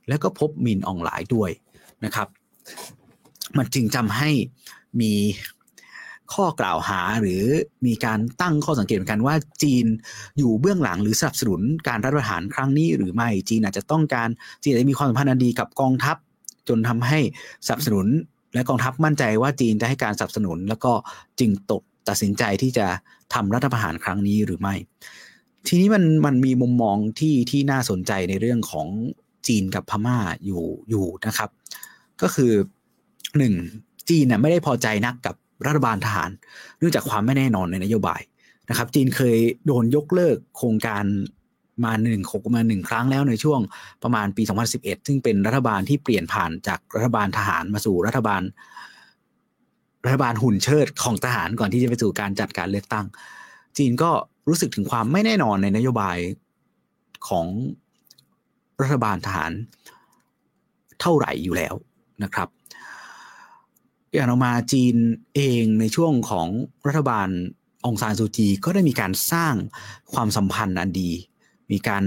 [0.08, 1.52] แล้วก็พบมินอองหลายด้วย
[2.06, 2.28] นะครับ
[3.58, 4.30] มันจึงจำให้
[5.02, 5.14] มี
[6.34, 7.44] ข้อกล่าวหาหรือ
[7.86, 9.86] มีการตั้งข้อสังเกตเหมือนกันว่าจีน
[10.38, 14.30] อยู่เบื้องหลังหรือสนับสนุนการรัฐประหารครั้งนี้หรือไม่จีนอาจจะต้องการ
[14.64, 16.18] จีนอาจจะมีความสัมพันธ์อันดีกับกองทัพ
[16.68, 17.20] จนทำให้
[17.66, 18.08] สนับสนุน
[18.54, 20.94] และกองทัพมั่นใจว่าจีนจะให้การสนับสนุน แล้วก็
[21.40, 22.88] จึงตกตัดสินใจที่จะ
[23.34, 24.76] ทำรัฐประหารครั้งนี้หรือไม่
[25.68, 28.88] ทีนี้มันมันมีมุมมองที่ที่น่าสนใจในเรื่องของ
[29.48, 31.50] จีนกับพม่าอยู่อยู่นะครับ
[32.22, 32.52] ก็คือ
[33.38, 33.54] หนึ่ง
[34.10, 36.30] จีนน่ยไม่ได้พอใจนักกับ รัฐบาลทหาร
[36.78, 38.22] เนื่องจากความไม่แน่นอนในนโยบาย
[38.70, 41.04] นะครับ จีนเคยโดนยกเลิกโครงการ
[41.84, 43.60] มาหนึ่งคมาหนึ่งครั้งแล้วในช่วง
[44.04, 44.44] ประมาณปี
[44.76, 48.42] 2011 ซึ่งเป็นรัฐบาลที่เปลี่ยนผ่านจากรัฐบาลทหารมาสู่รัฐบาล
[50.06, 53.06] รัฐบาลหุ่นเชิดของทหารก่อนที่จะไปสู่การจัดการเลือกตั้ง
[53.78, 54.12] จีนก็
[54.48, 56.18] รู้สึกถึงความไม่แน่นอนในนโยบาย
[57.28, 57.46] ของ
[58.82, 59.52] รัฐบาลทหาร
[61.02, 61.74] เท่าไหร่อยู่แล้ว
[62.24, 62.48] นะครับ
[64.16, 64.96] อย่างออกมาจีน
[65.36, 66.48] เองในช่วงของ
[66.88, 67.30] รัฐบาล
[67.86, 69.56] องซานซูจีก็ได้มีการสร้าง
[70.14, 71.12] ความสัมพันธ์อันดี
[71.72, 72.04] มีการ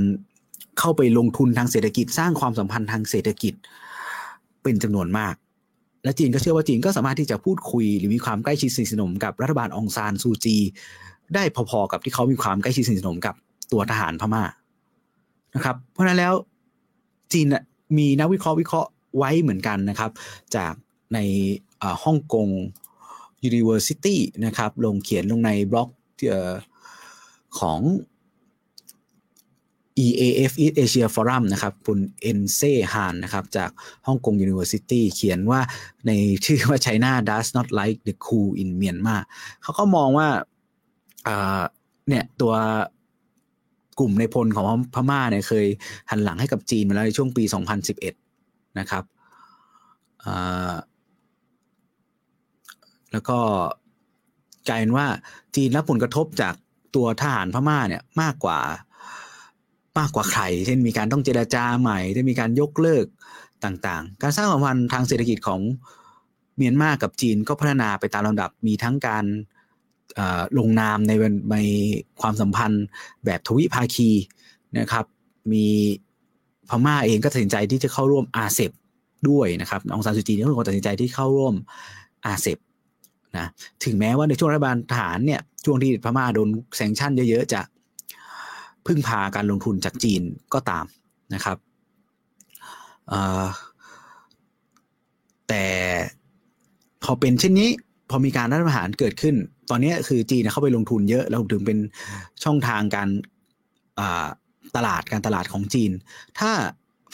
[0.78, 3.54] เข้าไปลงทุนทางเศรษฐกิจ สร้างความสัมพันธ์ทางเศรษฐกิจ
[4.62, 5.34] เป็นจำนวนมาก
[6.04, 10.56] และจีนก็เชื่อว่าจีนก็สามารถที่จะพูดคุย หรือมีความใกล้ชิดสนิทสนมกับรัฐบาลองซานซูจี
[11.34, 13.34] ได้พอๆกับที่เขามีความใกล้ชิดสนิทสนมกับ
[13.72, 14.44] ตัวทหารพม่า
[15.54, 16.34] นะครับ เพราะนั้นแล้ว
[17.32, 17.46] จีน
[17.98, 20.10] มีนักวิเคราะห์วิเคราะห์ไว้เหมือนกันนะครับ
[20.56, 20.72] จาก
[21.14, 21.18] ใน
[22.04, 22.48] ฮ่องกง
[23.48, 25.88] University นะครับ ลงเขียนลงในบล็อก
[27.58, 27.80] ของ
[30.04, 32.60] EAF East Asia Forum นะครับคุณเอนเซ
[32.92, 33.70] ฮานนะครับ จาก
[34.06, 35.60] ฮ่องกง University เขียนว่า
[36.06, 36.10] ใน
[36.44, 39.22] ชื่อว่า China does not like the coup in Myanmar
[39.62, 40.28] เขาก็มองว่า
[42.08, 42.54] เนี่ยตัว
[43.98, 44.64] กลุ่มในพลของ
[44.94, 45.66] พม่าเนี่ยเคย
[46.10, 47.44] หันหลังให้กับจีนมาแล้วในช่วงปี
[48.10, 49.04] 2011 นะครับ
[53.12, 53.38] แล้วก็
[54.68, 55.06] กลายเป็นว่า
[55.56, 56.54] จีนรับผลกระทบจาก
[56.94, 58.58] ตัวทหารพม่าเนี่ยมากกว่า
[59.98, 63.06] มากกว่าใคร เช่นมีการต้องเจราจาใหม่ ได้มีการยกเลิก
[63.64, 65.60] ต่างๆ การสร้างสัมพันธ์ทางเศรษฐกิจของ
[66.56, 69.24] เมียนมากับจีนก็พัฒนาไปตามลำดับ มีทั้งการ
[70.58, 71.12] ลงนามใน
[71.52, 71.56] ใน
[72.20, 72.84] ความสัมพันธ์
[73.24, 74.10] แบบทวิภาคี
[74.78, 75.04] นะครับ
[75.52, 75.66] มี
[76.68, 78.70] พม่าเองก็ตัดสินใจที่จะเข้าร่วมอาเซบ
[79.28, 81.54] ด้วยนะครับ องซานสุจีนี่ก็เป็นคนตัดสินใจที่เข้าร่วม
[82.26, 82.58] อาเซบ
[83.38, 83.46] นะ
[83.84, 87.60] ถึงแม้ว่าในช่วงรัฐบาลทหารเนี่ยช่วงที่พม่าโดนแซงชั่นเยอะๆจะ
[88.86, 90.22] พึ่งพาการลงทุนจากจีน
[90.54, 90.84] ก็ตาม
[91.34, 91.56] นะครับ
[95.48, 95.64] แต่
[97.02, 97.68] พอเป็นเช่นนี้
[98.10, 99.34] พอมีการรัฐประหารเกิดขึ้น
[99.70, 101.78] ตอนนี้คือจีนเข้าไปลงทุนเยอะแล้วถึงเป็น
[102.44, 103.08] ช่องทางการ
[104.76, 105.90] ตลาดการตลาดของจีน
[106.38, 106.50] ถ้า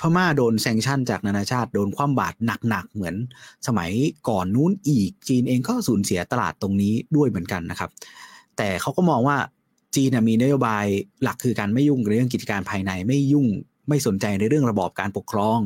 [0.03, 2.37] พม่าโดนแซงชั่นจากนานาชาติโดนคว่ำบาตร
[2.69, 3.15] หนักๆเหมือน
[3.67, 3.91] สมัย
[4.29, 7.91] ก่อนนู้นอีกจีนเองก็สูญเสียตลาดตรงนี้ด้วยเหมือนกันนะครับ
[8.57, 9.37] แต่เขาก็มองว่า
[9.95, 10.85] จีนมีนโยบาย
[11.23, 13.47] หลักคือการไม่ยุ่งเรื่องกิจการภายในไม่ยุ่ง
[13.89, 15.61] ไม่สนใจในเรื่องระบอบการปกครอง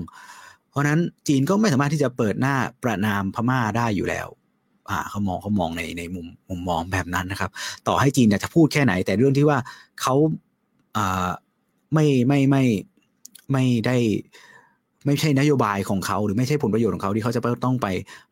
[0.71, 4.29] เพราะนั้นจีนก็ไม่สามารถที่จะเปิดหน้าประนามพม่าได้อยู่แล้ว
[4.91, 7.51] อ่าเขามองเขามองในในมุมมุมมองแบบนั้นนะครับ
[7.87, 9.59] ต่อให้จีนจะพูดแค่ไหน แต่เรื่องที่ว่า
[10.01, 10.15] เขา
[10.97, 11.29] อ่า
[11.95, 12.96] ไม่ไม่ไม่ไม่
[13.53, 13.97] ไม่ได้
[15.07, 17.87] ไม่ใช่นโยบายของเขาหรือไม่ใช่ผลประโยชน์ของเขาที่เขาจะต้องไป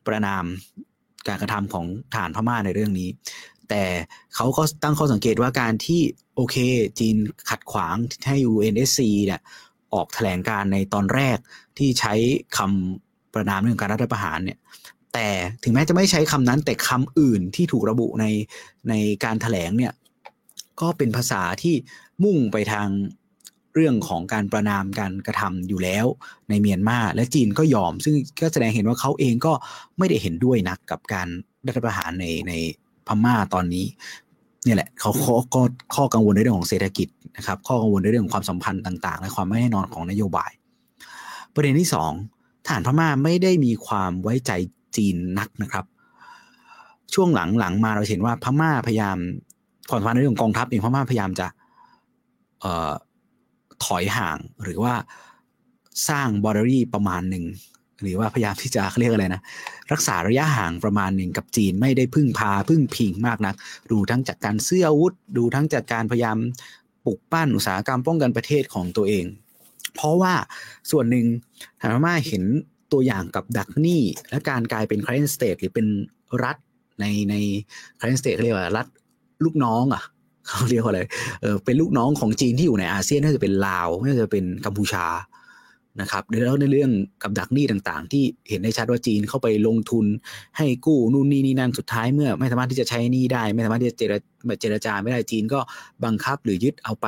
[0.07, 0.43] ประนาม
[1.27, 1.85] การกระทำของ
[2.15, 3.09] ฐานพม่าในเรื่องนี้
[3.69, 3.83] แต่
[4.35, 6.01] เขาก็ตั้งข้อสังเกตว่าการที่
[6.35, 6.55] โอเค
[6.99, 7.15] จีน
[7.49, 7.95] ขัดขวาง
[8.27, 9.41] ให้ UNSC เนี่ย
[9.93, 11.37] ออกแถลงการในตอนแรก
[11.77, 12.13] ที่ใช้
[12.57, 14.57] คำประนามเรื่องการรัฐประหารเนี่ย
[15.13, 15.27] แต่
[15.63, 18.25] ถึงแม้จะไม่ใช้คำนั้นแต่คำอื่นที่ถูกระบุใน
[18.89, 18.93] ใน
[19.23, 19.93] การถแถลงเนี่ย
[20.81, 21.75] ก็เป็นภาษาที่
[22.23, 22.87] มุ่งไปทาง
[23.75, 26.05] เรื่องของการประนามการกระทำอยู่แล้ว
[26.49, 29.53] ในเมียนมาและจีนก็ยอม ซึ่งก็แสดงเห็นว่าเขาเองก็
[29.97, 31.27] ไม่ได้เห็นด้วยนักกับการ
[31.67, 32.53] รัฐประหารในใน
[33.07, 33.85] พม่าตอนนี้
[34.63, 35.61] เนี่ยแหละเขาข้อก็
[35.95, 37.07] ข้อกังวลในเรื่องของเศรษฐกิจ
[37.37, 40.51] นะครับข้อกังวลในเรื่องของความสัมพันธ์ต่างๆ และความไม่แน่นอนของนโยบาย
[41.53, 42.11] ประเด็นที่สอง
[42.67, 44.51] ฐานพม่าไม่ได้มีความไว้ใจ
[44.95, 45.85] จีนนักนะครับ
[47.13, 49.17] ช่วงหลังๆมาเราเห็นว่าพม่าพยายาม
[49.89, 51.47] ความสัมพันธ์ในเรื่องกองทัพเองพม่าพยายามจะ
[53.85, 54.93] ถอยห่างหรือว่า
[56.09, 57.45] สร้างบอร์เดอรี่ประมาณหนึ่ง
[58.01, 59.41] หรือว่าพยายามที่จะเรียกอะไรนะ
[59.91, 63.55] รักษาระยะห่างประมาณหนึ่งกับจีนไม่ได้พึ่งพาพึ่งพิงมากนัก
[63.91, 66.37] ดูทั้งจากการซื้ออาวุธ ดูทั้งจากการพยายาม
[67.05, 69.25] ปลุกปั้นอุตสาหกรรมป้องกันประเทศของตัวเอง
[69.95, 70.33] เพราะว่า
[70.91, 71.25] ส่วนหนึ่ง
[71.79, 72.43] ทางพม่าเห็น
[72.91, 75.87] ตัวอย่างกับดักหนี้และการกลายเป็น client state หรือเป็น
[76.43, 76.57] รัฐ
[76.99, 77.35] ในใน
[77.99, 78.87] client state เรียกว่ารัฐ
[79.43, 80.03] ลูกน้องอะ
[80.47, 81.01] เขาเรียกว่าอะไร
[81.41, 85.05] เออเป็นลูกน้องของจีนที่อยู่ในอาเซียนน่าจะเป็นลาวน่าจะเป็นกัมพูชา
[86.01, 86.91] นะครับแล้วในเรื่อง
[87.23, 90.05] กับดักหนี้ต่างๆ ที่เห็นได้ชัดว่าจีนเข้าไปลงทุน
[90.57, 94.13] ให้กู้นู่นนี่นี่นั่นสุดท้ายเมื่อ ไม่สามารถที่จะใช้หนี้ได้ ไม่สามารถที่จะเจร
[94.61, 95.59] เจรจาไม่ได้จีนก็
[96.05, 97.07] บังคับหรือยึดเอาไป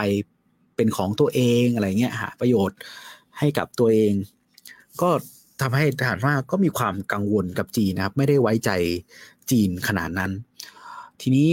[0.75, 2.77] เป็นของตัวเองอะไรเงี้ยหาประโยชน์
[3.39, 4.13] ให้กับตัวเอง
[5.01, 5.09] ก็
[5.61, 8.71] ทำให้ทหารว่าก็มีความกังวลกับจีนนะครับ ไม่ได้ไว้ใจ
[9.51, 10.31] จีนขนาดนั้น
[11.21, 11.49] ทีนี้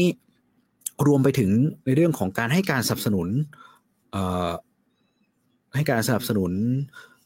[1.06, 1.50] รวมไปถึง
[1.84, 3.28] ในเรื่องของการให้การสนับสนุน
[5.74, 6.52] ให้การสนับสนุน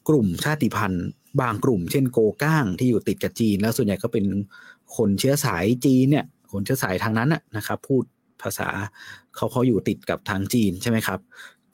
[0.09, 1.07] กลุ่มชาติพันธุ์
[1.41, 4.25] บางกลุ่ม เช่นโกก้างที่อยู่ติดกับจีน แล้วส่วนใหญ่ก็เป็น
[4.95, 8.03] คนเชื้อสายจีนเนี่ยคนเชื้อสายทางนั้นนะครับ พูด
[8.41, 8.69] ภาษา
[9.35, 11.19] เขาเขาอยู่ติดกับทางจีนใช่ไหมครับ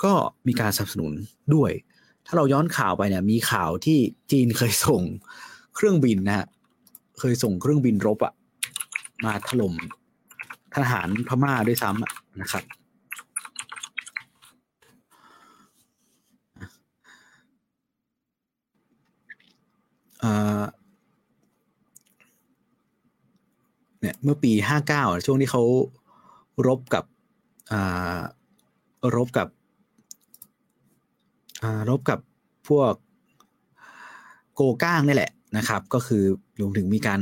[0.04, 0.14] ก็
[0.48, 1.14] มีการสนับสนุน
[1.56, 1.72] ด้วย
[2.26, 3.98] ถ้าเราย้อนข่าวไปเนี่ยมีข่าวที่
[4.32, 5.02] จีนเคยส่ง
[5.76, 6.48] เครื่องบินนะฮะ
[7.20, 8.34] เคยส่งเครื่องบินรบอะ
[9.26, 9.74] มาถล่ม
[10.76, 12.64] ทหารพม่าด้วยซ้ำนะครับ
[24.00, 25.64] เนี่ยเมื่อปีห้าเก้าช่วงที่เขา
[26.68, 27.04] รบกับ
[29.16, 29.48] รบกับ
[31.90, 32.20] รบกับ
[32.68, 32.94] พวก
[34.54, 36.24] โกก้างนี่แหละนะครับ ก็คือ
[36.60, 37.22] รวมถึงมีการ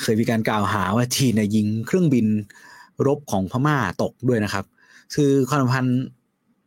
[0.00, 2.26] เคยมีการกล่าวหาว่าจีนยิงเครื่องบิน
[3.06, 4.64] รบของพม่าตกด้วยนะครับ
[5.14, 5.98] คือความสัมพันธ์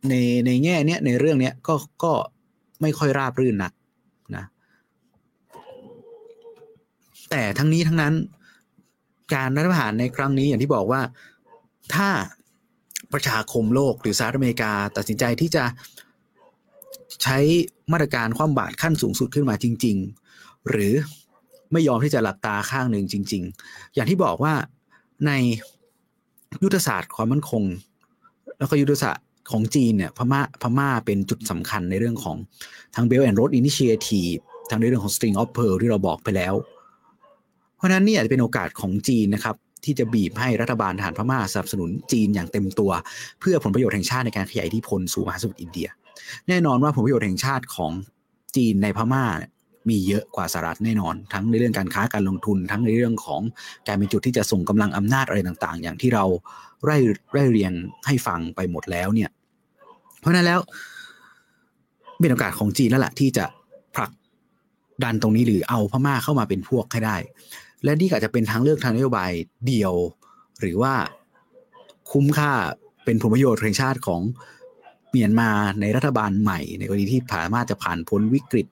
[0.08, 0.14] ใน
[0.46, 2.12] ในแง่เนี้ยในเรื่องเนี้ยก็ก็
[2.80, 3.72] ไม่ค่อยราบรื่นนัก
[4.36, 4.44] นะ
[7.30, 8.14] แต่ทั้งนี้ทั้งนั้น
[9.34, 11.00] การรัฐประหารในครั้งนี้อย่างที่บอกว่า
[11.94, 12.08] ถ้า
[13.12, 15.64] ประชาคมโลกหรือสหรัฐอเมริกา ตัดสินใจที่จะ
[17.22, 17.38] ใช้
[17.92, 19.96] มาตรการความบาดขั้นสูงสุดขึ้นมาจริง
[20.32, 20.94] ๆ หรือ
[21.74, 24.54] ไม่ยอมที่จะหลับตาข้างหนึ่งจริง ๆ อย่างที่บอกว่า
[25.26, 25.32] ใน
[26.62, 27.62] ยุทธศาสตร์ความมั่นคง
[28.58, 32.36] แล้วก็ยุทธศาสตร์ของจีนเนี่ยพม่าพม่าเป็นจุดสำคัญในเรื่องของ
[32.94, 36.54] ทาง Belt and Road Initiative ทางในเรื่องของ String of Pearl ที่เราบอกไปแล้ว
[37.76, 42.90] เพราะนั้นนี่อาจจะเป็นโอกาสของจีนนะครับ ที่จะบีบให้รัฐบาลทหารพม่าสนับสนุนจีนอย่างเต็มตัว
[43.40, 45.88] เพื่อผลประโยชน์แห่งชาติในการขยายอิทธิพลสู่มหาสมุทรอินเดีย
[46.48, 47.92] แน่นอนว่าผลประโยชน์แห่งชาติของ
[48.56, 49.24] จีนในพม่า
[49.88, 53.40] มีเยอะกว่าสหรัฐแน่นอน ทั้งในเรื่องการค้าการลงทุน ทั้งในเรื่องของ
[53.88, 56.24] การเป็นจุดที่จะส่งกำลังอำนาจอะไรต่างๆ อย่างที่เรา
[56.84, 56.98] ไร่
[57.32, 57.72] ไร่เรียง
[58.06, 59.30] ให้ฟังไปหมดแล้วเนี่ย
[60.20, 60.60] เพราะนั้นแล้ว
[62.18, 63.44] เป็นโอกาสของจีนแล้วแหละที่จะ
[63.96, 64.12] ผลัก
[65.04, 67.16] ดันตรงนี้หรือเอาพม่าเข้ามาเป็นพวกให้ได้
[67.84, 69.30] และนี่อาจจะเป็นทางเลือกทางนโยบาย
[69.66, 69.94] เดียว
[70.60, 70.94] หรือว่า
[72.12, 72.52] คุ้มค่า
[73.04, 74.20] เป็นผลประโยชน์แห่งชาติของ
[75.10, 78.66] เมียนมาในรัฐบาลใหม่ ในกรณีที่สามารถจะผ่านพ้นวิกฤต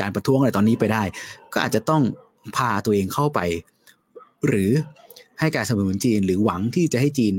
[0.00, 1.02] การประท้วงอะไรตอนนี้ไปได้
[1.52, 2.02] ก็อาจจะต้อง
[2.56, 3.40] พาตัวเองเข้าไป
[4.46, 4.70] หรือ
[5.40, 7.34] ให้การสนับสนุนจีน หรือหวังที่จะให้จีน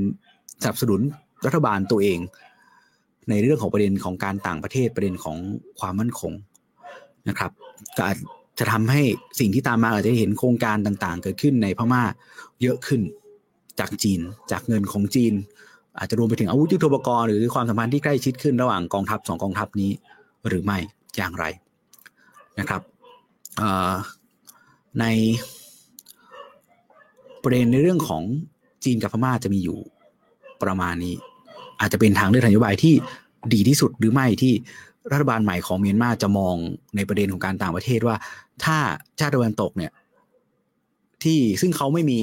[0.62, 1.00] สนับสนุน
[1.46, 2.18] รัฐบาลตัวเอง
[3.30, 5.36] ในเรื่องของประเด็นของการต่างประเทศประเด็นของ
[5.80, 6.32] ความมั่นคง
[7.28, 7.50] นะครับ
[7.96, 8.16] ก็อาจ
[8.58, 9.02] จะทำให้
[9.40, 12.02] สิ่งที่ตามมาอาจจะเห็นโครงการต่างๆ เกิดขึ้นในพม่า
[12.62, 13.00] เยอะขึ้น
[13.78, 15.32] จากจีน จากเงินของจีน
[15.98, 19.90] อาจจะรวมไปถึงอาวุธยุทโธปกรณ์หรือความสัมพันธ์ที่ใกล้ชิดขึ้นระหว่างกองทัพสองกองทัพนี้
[20.48, 20.78] หรือไม่
[21.16, 21.44] อย่างไร
[22.60, 22.82] นะครับ
[25.00, 25.04] ใน
[27.42, 28.22] ประเด็นในเรื่องของ
[28.84, 29.78] จีนกับพม่าจะมีอยู่
[30.62, 31.14] ประมาณนี้
[31.80, 32.94] อาจจะเป็นทางเลือกทางนโยบายที่
[33.54, 34.52] ดีที่สุดหรือไม่ที่
[35.12, 36.54] รัฐบาลใหม่ของเมียนมาจะมอง
[36.96, 38.16] ในประเด็นของการต่างประเทศว่า
[38.64, 38.76] ถ้า
[39.18, 39.92] ชาติตะวันตกเนี่ย
[41.24, 42.18] ที่ซึ่งเขาไม่มี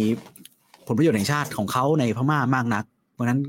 [0.86, 3.40] ผลประโยชน์แห่งชาติของเขาในพม่ามากนัก เพราะนั้น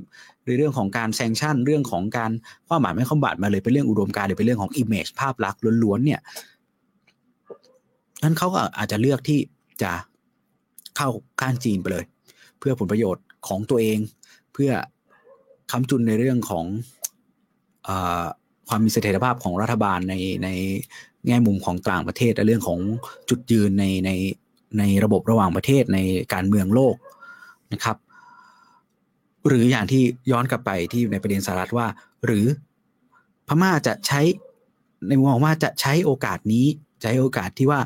[0.47, 2.31] ในเรื่องของการ sanction เรื่องของการ
[2.69, 6.21] ความหมายไม่คว่ำบาตรมาเลยเป็นเรื่องอุดมการณ์หรือเป็นเรื่องของ image ภาพลักษณ์ล้วนๆเนี่ย
[8.23, 9.41] นั้นเขาก็อาจจะเลือกที่
[9.83, 9.93] จะ
[10.97, 11.09] เข้า
[11.41, 12.05] ข้างจีนไปเลย
[12.59, 13.99] เพื่อผลประโยชน์ของตัวเอง
[14.53, 14.71] เพื่อ
[15.71, 16.65] ค้ำจุนในเรื่องของ
[17.89, 17.91] อ
[18.69, 20.15] ความมีเสถียรภาพของรัฐบาลใน
[20.45, 20.49] ใน
[21.27, 22.81] แง่มุมของต่างประเทศและเรื่องของ
[23.29, 24.11] จุดยืนในใน
[24.79, 25.99] ในระบบระหว่างประเทศใน
[26.33, 26.95] การเมืองโลก
[27.73, 27.97] นะครับ
[29.47, 31.87] หรืออย่างที่ย้อนกลับไปที่ในประเด็นสหรัฐว่า
[32.27, 32.47] หรือ
[33.49, 34.21] พม่าจะใช้
[35.09, 36.67] ในมุมมองว่าจะใช้โอกาสนี้
[37.03, 37.81] ใช้โอกาสที่ว่า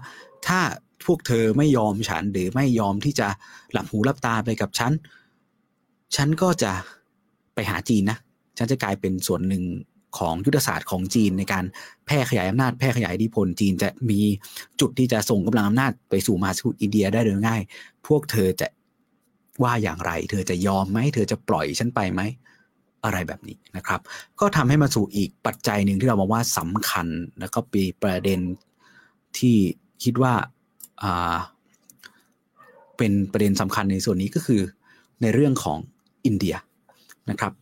[0.46, 0.60] ถ้า
[1.06, 3.28] พวกเธอไม่ยอมฉันหรือไม่ยอมที่จะ
[3.72, 4.92] หลับหูหลับตาไปกับฉัน
[6.16, 6.72] ฉันก็จะ
[7.54, 8.18] ไปหาจีนนะ
[8.58, 9.64] ฉันจะกลายเป็นส่วนหนึ่ง
[10.18, 11.64] ของยุทธศาสตร์ของจีนในการ
[12.06, 14.20] แพร่ขยายอำนาจแพร่ขยายอิทธิพลจีนจะมี
[14.80, 17.62] จุดที่จะส่งกำลังอำนาจไปสู่มหาสมุทรอินเดียได้โดยง่าย
[18.06, 18.68] พวกเธอจะ
[19.62, 22.20] ว่าอย่างไร เธอจะยอมไหม เธอจะปล่อยฉันไปไหม
[23.04, 24.00] อะไรแบบนี้นะครับ
[24.40, 27.06] ก็ทำให้มาสู่อีกปัจจัยหนึ่งที่เรามองว่าสำคัญ
[27.40, 28.40] แล้วก็ปีประเด็น
[29.38, 29.56] ที่
[30.04, 30.34] คิดว่า
[32.96, 34.60] เป็นประเด็นสำคัญในส่วนนี้ก็คือ
[35.22, 35.78] ในเรื่องของ
[36.26, 36.54] อินเดีย
[37.30, 37.52] นะครับ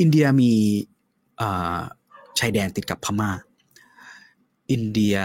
[0.00, 0.52] อินเดียมี
[2.38, 3.30] ชายแดนติดกับพม่า
[4.72, 5.16] อินเดีย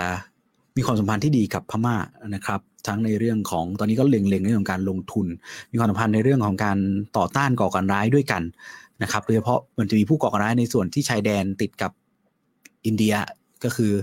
[0.78, 1.96] มีความสัมพันธ์ที่ดีกับพม่า
[2.36, 5.28] นะครับ ทั้งในเรื่องของตอนนี้ก็เล็งๆในเรื่องของการลงทุน
[5.72, 6.78] มีความสัมพันธ์ในเรื่องของการ
[7.18, 8.44] ต่อต้านก่อการร้ายด้วยกัน
[9.04, 11.92] นะครับโดยเฉพาะมันจะมีผู้ก่อการร้ายในส่วนที่ชายแดนติดกับ
[12.86, 13.14] อินเดีย
[13.64, 13.94] ก็คือ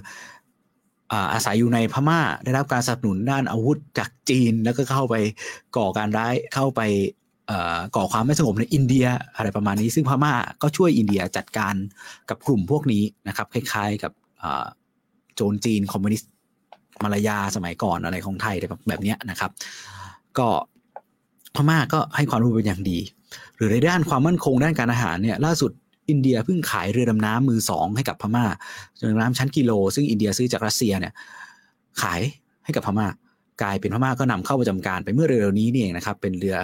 [1.32, 5.14] อาศัยอยู่ในพม่าได้รับการสนับสนุนด้านอาวุธจากจีน แล้วก็เข้าไป
[5.76, 6.80] ก่อการร้ายเข้าไป
[7.96, 9.06] ก่อความไม่สงบในอินเดีย
[9.36, 11.74] อะไรประมาณนี้ ซึ่งพม่าก็ช่วยอินเดียจัดการ
[12.28, 14.12] กับกลุ่มพวกนี้นะครับคล้ายๆกับ
[15.34, 16.30] โจรจีนคอมมิวนิสต์
[17.02, 19.50] มาลายาสมัยก่อนอะไรของไทยแบบแบบนี้นะครับ
[20.38, 20.48] ก็
[21.54, 22.98] พม่าก็ให้ความรู้เป็นอย่างดี
[23.56, 25.72] หรือในด้านความมั่นคงด้านการอาหารเนี่ยล่าสุด
[26.10, 28.44] อินเดียเพิ่งขายเรือดำน้ำมือสองให้กับพม่า
[28.98, 31.12] เรือดำน้ำชั้นกิโล ซึ่งอินเดียซื้อจากรัสเซียเนี่ย
[32.02, 32.20] ขาย
[32.64, 33.08] ให้กับพม่า
[33.62, 36.56] กลายเป็นพม่าก็นำเข้าประจำการไปเมื่อเร็วๆนี้นี่เองนะครับ เป็นเรือ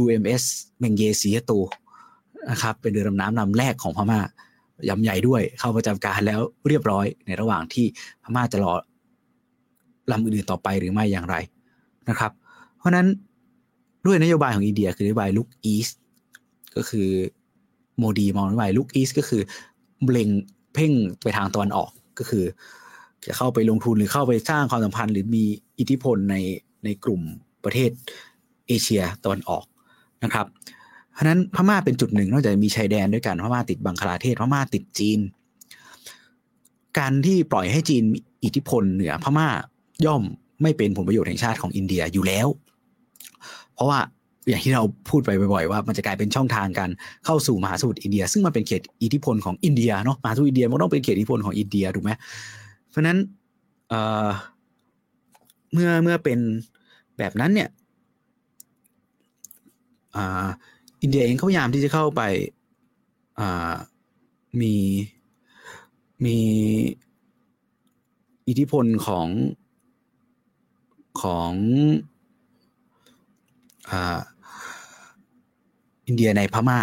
[0.00, 0.42] UMS
[0.78, 1.58] เมงเยซีตู
[2.50, 4.20] นะครับเป็นเรือดำน้ำลำแรกของพม่า
[4.88, 7.86] ยำใหญ่ด้วยเข้าประจำการแล้วเรียบร้อย ในระหว่างที่
[8.22, 8.72] พม่าจะรอ
[10.10, 11.36] ลำอื่นๆต่อไปหรือไม่อย่างไร
[12.08, 12.32] นะครับ
[12.78, 13.06] เพราะนั้น
[14.06, 15.88] ด้วยนโยบายของอินเดียคือนโยบายลุกอีส
[16.76, 17.08] ก็คือ
[17.98, 19.42] โมดีมองนโยบายลุกอีสก็คือ
[20.10, 20.28] เล็ง
[20.74, 20.92] เพ่ง
[21.22, 22.44] ไปทางตะวันออกก็คือ
[23.26, 25.44] จะเข้าไปลงทุนหรือเข้าไปสร้างความสัมพันธ์ หรือมี
[25.78, 26.36] อิทธิพลใน
[26.84, 27.20] ในกลุ่ม
[27.64, 27.90] ประเทศ
[28.68, 29.64] เอเชียตะวันออก
[30.24, 30.46] นะครับ
[31.12, 35.20] เพราะนั้นพม่าเป็นจุดหนึ่งนอกจากมีชายแดนด้วยกันพม่าติดบังคลาเทศพม่าติดจีน
[36.98, 39.48] การที่ปล่อยให้จีนมีอิทธิพลเหนือพม่า
[40.06, 40.22] ย่อม
[40.62, 42.48] ไม่เป็นผลประโยชน์แห่งชาติของอินเดียอยู่แล้ว
[43.74, 44.00] เพราะว่า
[44.48, 46.90] อย่างที่เราพูดไปบ่อยๆว่ามันจะกลายเป็นช่องทางการ
[47.24, 52.10] เข้าสู่มหาสมุทรอินเดีย ซึ่งมันเป็นเขตอิทธิพลของอินเดียเนาะมหาสมุทรอินเดียมันต้องเป็นเขตอิทธิพลของอินเดียถูกไหม
[52.90, 53.18] เพราะนั้น
[55.72, 56.38] เมื่อเมื่อเป็น
[57.18, 57.68] แบบนั้นเนี่ย
[61.02, 62.22] อินเดียเองเขาพยายามที่จะเข้าไป
[64.60, 64.74] มี
[66.24, 66.38] มี
[68.48, 69.28] อิทธิพลของ
[71.22, 71.52] ของ
[76.06, 76.80] อินเดียในพม่า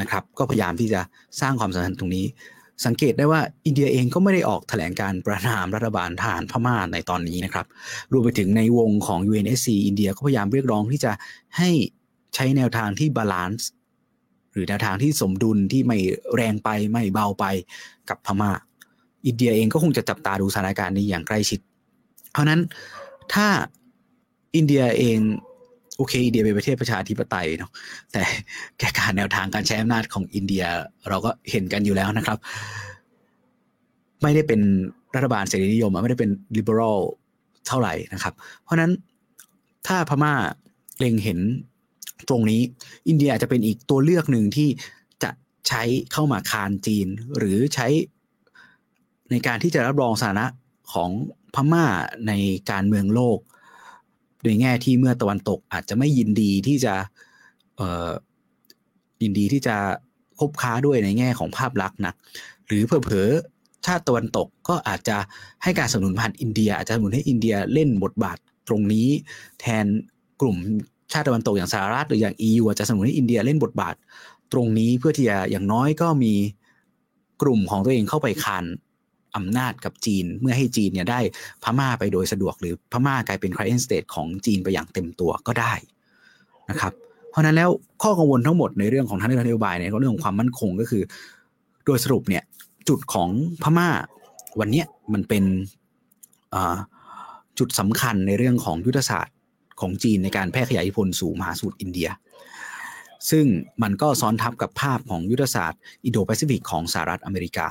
[0.00, 1.00] นะครับ ก็พยายามที่จะ
[1.40, 2.26] สร้างความสัมพันธ์ตรงนี้
[2.86, 7.66] สังเกตได้ว่าอินเดียเองก็ไม่ได้ออกแถลงการประณามรัฐบาลทหารพม่าในตอนนี้นะครับ
[8.12, 11.12] รวมไปถึงในวงของ UNSC อินเดียก็พยายามเรียกร้องที่จะ
[11.58, 11.70] ให้
[12.34, 13.68] ใช้แนวทางที่ balance
[14.52, 15.98] หรือแนวทางที่สมดุลที่ไม่
[16.34, 17.44] แรงไปไม่เบาไป
[18.08, 18.50] กับพม่า
[19.26, 21.60] อินเดียเองก็คงจะจับตาดูสถานการณ์นี้อย่างใกล้ชิด
[22.30, 22.60] เพราะนั้น
[23.34, 23.46] ถ้า
[24.56, 25.18] อินเดียเอง
[25.98, 27.70] โอเคอินเดียเป็นประเทศประชาธิปไตยเนาะ
[28.12, 28.22] แต่
[28.78, 30.64] แกการแนวทางการใช้อำนาจของอินเดีย
[31.08, 32.38] เราก็เห็นกันอยู่แล้วนะครับ
[34.22, 34.60] ไม่ได้เป็น
[35.14, 36.98] รัฐบาลเสรีนิยมไม่ได้เป็นลิเบอรัล
[37.66, 38.92] เท่าไหร่นะครับ เพราะนั้น
[39.86, 40.34] ถ้าพม่า
[40.98, 41.38] เล็งเห็น
[42.28, 42.60] ตรงนี้
[43.08, 44.68] อินเดียอาจจะเป็นอีกตัวเลือกหนึ่งที่
[45.22, 45.30] จะ
[45.68, 45.82] ใช้
[46.12, 47.06] เข้ามาคานจีน
[47.38, 47.86] หรือใช้
[49.30, 50.46] ในการที่จะรับรองสถานะ
[50.92, 51.10] ของ
[51.54, 51.84] พม่า
[52.28, 52.32] ใน
[52.70, 53.38] การเมืองโลก
[54.44, 56.94] ในแง่ที่เมื่อตะวันตกอาจจะไม่ยินดีที่จะ
[57.76, 58.10] เอ่อ
[59.22, 59.76] ยินดีที่จะ
[60.38, 62.12] คบค้าด้วยในแง่ของภาพลักษณ์นะ
[62.66, 65.16] หรือเผลอๆชาติตะวันตกก็อาจจะ
[65.62, 69.08] ให้การสนับสนุนผ่านอินเดีย อาจจะสนับสนุนให้อินเดียเล่นบทบาทตรงนี้
[69.60, 69.84] แทน
[70.40, 70.56] กลุ่ม
[71.12, 73.96] ชาติตะวันตกอย่างสหรัฐหรืออย่าง EU อาจจะสนับสนุนให้อินเดียเล่นบทบาท
[74.52, 76.34] ตรงนี้เพื่อที่จะอย่างน้อยก็มี
[77.42, 78.64] กลุ่มของตัวเองเข้าไปคาน
[79.36, 81.20] อำนาจกับจีน เมื่อให้จีนเนี่ยได้
[81.64, 85.74] พม่าไปโดยสะดวก หรือพม่ากลายเป็น client state ของจีนไปอย่างเต็มตัวก็ได้
[86.70, 86.92] นะครับ
[87.30, 87.70] เพราะนั้นแล้ว
[88.02, 91.02] ข้อกังวลทั้งหมดในเรื่องของทางนโยบายในเรื่องของความมั่นคงก็คือ
[91.84, 92.44] โดยสรุปเนี่ย
[92.88, 93.28] จุดของ
[93.62, 93.88] พม่า
[94.60, 95.44] วันนี้มันเป็น
[97.58, 99.36] จุดสำคัญในเรื่องของยุทธศาสตร์
[99.80, 102.08] ของจีนในการแพร่ขยายอิทธิพลสู่มหาสมุทรอินเดีย
[103.30, 103.46] ซึ่ง
[103.82, 107.66] มันก็ซ้อนทับกับภาพของยุทธศาสตร์อินโดแปซิฟิกของสหรัฐอเมริกา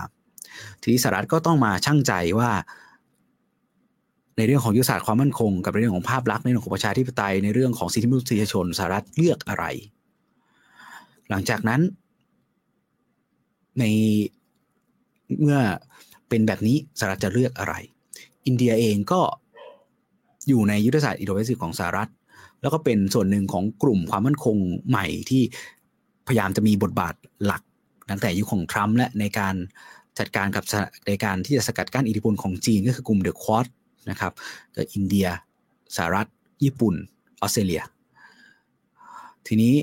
[0.82, 2.52] ทีนี้สหรัฐก็ต้องมาชั่งใจว่า
[4.38, 9.66] ในเรื่องของยุทธศาสตร์ความมั่นคง กับในเรื่องของภาพลักษณ์ในเรื่องของประชาธิปไตยในเรื่องของสิทธิมนุษยชนสหรัฐเลือกอะไร
[11.30, 11.82] หลังจากนั้น
[13.80, 13.84] ใน
[15.40, 15.60] เมื่อ
[16.30, 17.74] เป็นแบบนี้สหรัฐจะเลือกอะไร
[18.46, 19.22] อินเดียเองก็
[20.48, 22.10] อยู่ในยุทธศาสตร์อินโดแปซิฟิกของสหรัฐ
[22.62, 24.56] แล้วก็เป็นส่วนหนึ่งของกลุ่มความมั่นคง
[24.90, 25.44] ใหม่ที่
[26.28, 27.62] พยายามจะมีบทบาทหลัก
[28.10, 29.56] ตั้งแต่ยุคของทรัมป์และในการ
[30.20, 30.64] จัดการกับ
[31.08, 33.68] ในการที่จะสกัดกั้นอิทธิพลของจีนก็คือกลุ่ม The Quad
[34.10, 34.32] นะครับ
[34.76, 35.28] ก็อินเดีย
[35.96, 36.28] สหรัฐ
[36.64, 36.96] ญี่ปุ่น
[37.42, 37.84] ออสเตรเลีย
[39.48, 39.76] ทีนี้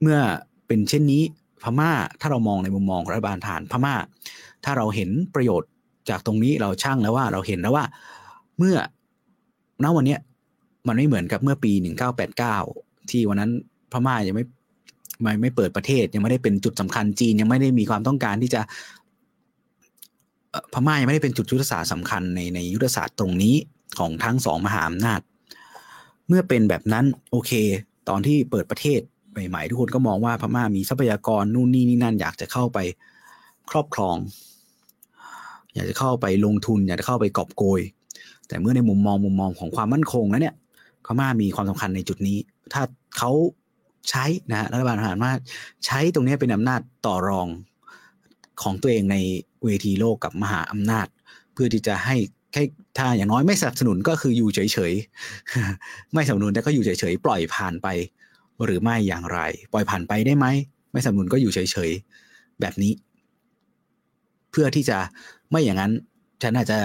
[0.00, 0.18] เมื่อ
[0.66, 1.22] เป็นเช่นนี้
[1.62, 1.90] พม่า
[2.20, 3.94] ถ้าเรามองในมุมมองรัฐบาลฐานพม่า
[4.64, 5.70] ถ้าเราเห็นประโยชน์
[6.10, 7.84] จากตรงนี้เราช่างแล้วว่าเราเห็นแล้วว่า
[8.58, 8.76] เมื่อ
[9.84, 10.16] ณวันนี้
[10.86, 11.72] มันไม่เหมือนกับเมื่อปี
[12.40, 13.50] 1989 ที่วันนั้น
[13.92, 14.44] พม่ายังไม่
[15.22, 18.60] ไม่ไม่เปิดประเทศยังไม่ได้เป็นจุดสำคัญจีนยังไม่ได้มีความต้องการที่จะ
[20.72, 23.54] พม่ายังไม่ได้เป็นจุดยุทธศาสตร์สำคัญในในยุทธศาสตร์ตรงนี้
[23.98, 25.20] ของทั้งสองมหาอำนาจ
[26.28, 27.52] เมื่อเป็นแบบนั้นโอเค
[28.08, 29.00] ตอนที่เปิดประเทศ
[29.32, 32.78] ใหม่ๆทุกคนก็มองว่าพม่ามีทรัพยากรนู่นนี่นี่นั่นอยากจะเข้าไป
[33.70, 34.16] ครอบครอง
[35.74, 37.80] อยากจะเข้าไปลงทุน อยากจะเข้าไปกอบโกย
[38.48, 40.54] แต่เมื่อในมุมมองมุมมองของความมั่นคงแล้วเนี่ย
[41.04, 42.38] พม่ามีความสำคัญในจุดนี้
[42.72, 42.82] ถ้า
[43.18, 43.30] เขา
[44.10, 45.32] ใช้นะรัฐบาลทหารมา
[45.86, 47.48] ใช้ตรงนี้เป็นอำนาจต่อรอง
[48.62, 49.16] ของตัวเองใน
[49.64, 51.06] เวทีโลกกับมหาอำนาจ
[51.52, 52.16] เพื่อที่จะให้
[52.52, 52.62] แค่
[52.98, 57.88] ถ้าอย่างน้อยไม่สนับสนุนก็คืออยู่เฉยๆ ไม่สนับสนุนแต่ก็อยู่เฉยๆ ปล่อยผ่านไป
[58.64, 59.38] หรือไม่อย่างไร
[59.72, 60.46] ปล่อยผ่านไปได้ไหม
[60.92, 62.92] ไม่สนับสนุนก็อยู่เฉยๆ แบบนี้
[64.50, 64.98] เพื่อที่จะ
[65.50, 65.92] ไม่อย่างนั้น
[66.42, 66.78] ฉันอาจจะ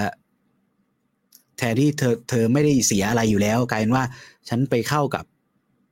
[1.58, 4.04] แทนที่เธอเธอไม่ได้เสียอะไรอยู่แล้วกลายเป็นว่า
[4.50, 5.26] ฉันไปเข้ากับ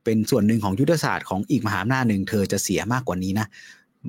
[0.03, 3.47] เป็นส่วนหนึ่งของยุทธศาสตร์ของอีกมหาอำนาจหนึ่งเธอจะเสียมากกว่านี้นะ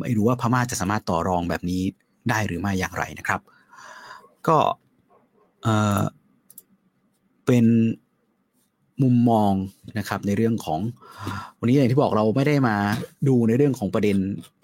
[0.01, 1.83] ไม่รู้ว่าพม่าจะสามารถต่อรองแบบนี้
[2.31, 3.41] ได้หรือไม่อย่างไรนะครับ
[4.49, 4.59] ก็
[5.63, 5.69] เอ
[6.01, 6.03] อ
[7.47, 7.67] เป็น
[9.03, 9.53] มุมมอง
[9.99, 10.81] นะครับในเรื่องของ
[11.59, 12.77] วันนี้อย่างที่บอกเราไม่ได้มา
[13.29, 14.17] ดูในเรื่องของประเด็น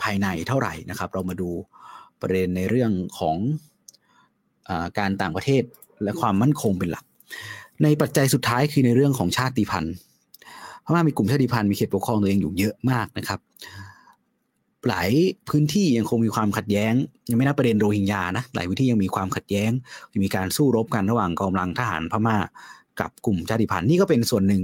[0.02, 1.50] ภายในเท่าไหร่นะครับ เรามาดู
[2.22, 3.36] ประเด็นในเรื่องของ
[4.68, 5.62] อการต่างประเทศ
[6.02, 7.04] และความมั่นคงเป็นหลัก
[7.82, 9.94] ในปัจจัยสุดท้ายคือในเรื่องของชาติพันธุ์
[10.84, 13.40] พม่ามีกลุ่มชาติพันธุ์มีเขตปกครองตัวเองอยู่เยอะมากนะครับ
[14.88, 15.10] หลาย
[15.48, 16.92] พื้นที่ยังคงมีความขัดแย้ง
[17.30, 19.70] ยังไม่นับประเด็นโรฮิงญานะหลายพื้นที่ยังมีความขัดแย้ง
[20.24, 22.36] มีการสู้รบกันระหว่างกองกำลังทหารพม่า
[23.00, 24.62] กับกลุ่มชาติพันธุ์นี่ก็เป็นส่วนหนึ่ง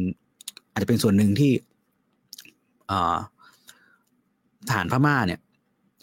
[0.72, 1.52] อาจจะเป็นส่วนหนึ่งที่
[4.68, 5.40] ทหารพม่าเนี่ย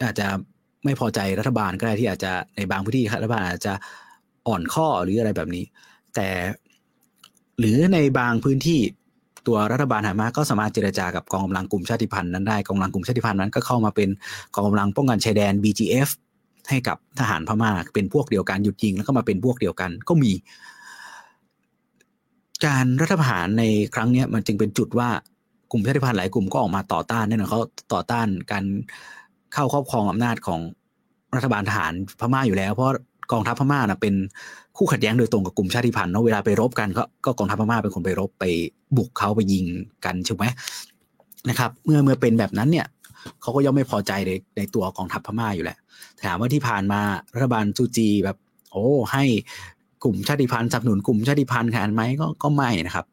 [0.04, 0.26] อาจจะ
[0.84, 3.74] ไม่พอใจรัฐบาลก็ได้ที่อาจจะในบางพื้นที่รัฐบาลอาจจะ
[4.48, 5.64] อ่อนข้อหรืออะไรแบบนี้
[6.14, 6.28] แต่
[7.58, 8.80] หรือในบางพื้นที่
[9.46, 14.08] ตัวรัฐบาลหามาก็สามารถเจรจากับกองกำลังกลุ่มชาติพันธุ์นั้นได้กองกำลังกลุ่มชาติพันธุ์นั้นก็เข้ามาเป็น
[14.54, 16.08] กองกำลังป้องกันชายแดน BGF
[16.68, 20.32] ให้กับทหารพม่าเป็นพวกเดียวกันหยุดยิงแล้วก็มาเป็นพวกเดียวกัน ก็มี
[22.66, 23.64] การรัฐประหารใน
[23.94, 25.08] ครั้งนี้มันจึงเป็นจุดว่า
[25.70, 27.60] กลุ่มชาติพันธุ์หลายกลุ่มก็ออกมาต่อต้านแน่นอนเขา
[27.92, 28.64] ต่อต้านการ
[29.54, 30.60] เข้าครอบครองอำนาจของ
[31.36, 32.88] รัฐบาลทหารพม่าอยู่แล้ว เพราะ
[33.32, 34.14] กองทัพพม่านะเป็น
[34.76, 38.44] คู่ขัดแย้งโดยตรงกับกลุ่มชาติพันธุ์เนาะเวลาไปรบกันก็ก็กองทัพพม่าเป็นคนไปรบไป
[38.96, 39.64] บุกเขาไปยิง
[40.04, 40.44] กันใช่ไหม
[41.48, 42.86] นะครับ เมื่อเมื่อเป็นแบบนั้นเนี่ย
[43.40, 45.78] เขาก็ย่อมไม่พอใจในในตัวกองทัพพม่าอยู่แหละ
[46.24, 47.00] ถามว่าที่ผ่านมา
[47.34, 48.36] รัฐบาลจูจีแบบ
[48.72, 49.24] โอ้ให้
[50.04, 53.06] กลุ่มชาติพันธุ์สนับสนุนกลุ่มชาติพันธุ์ขนาดไหมก็ก็ไม่นะครับ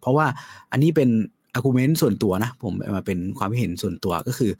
[0.00, 0.26] เพราะว่า
[0.72, 1.08] อันนี้เป็น
[1.54, 4.50] อากูเมนต์ส่วนตัวนะ ผมมาเป็นความเห็นส่วนตัวก็คือ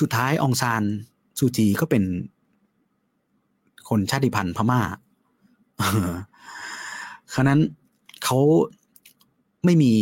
[0.00, 0.82] สุดท้ายองซาน
[1.38, 2.02] ซูจีก็เป็น
[3.88, 4.80] คนชาติพันธุ์พม่า
[7.34, 7.58] ฉะนั้น
[8.24, 8.38] เขา
[9.64, 9.92] ไม่มี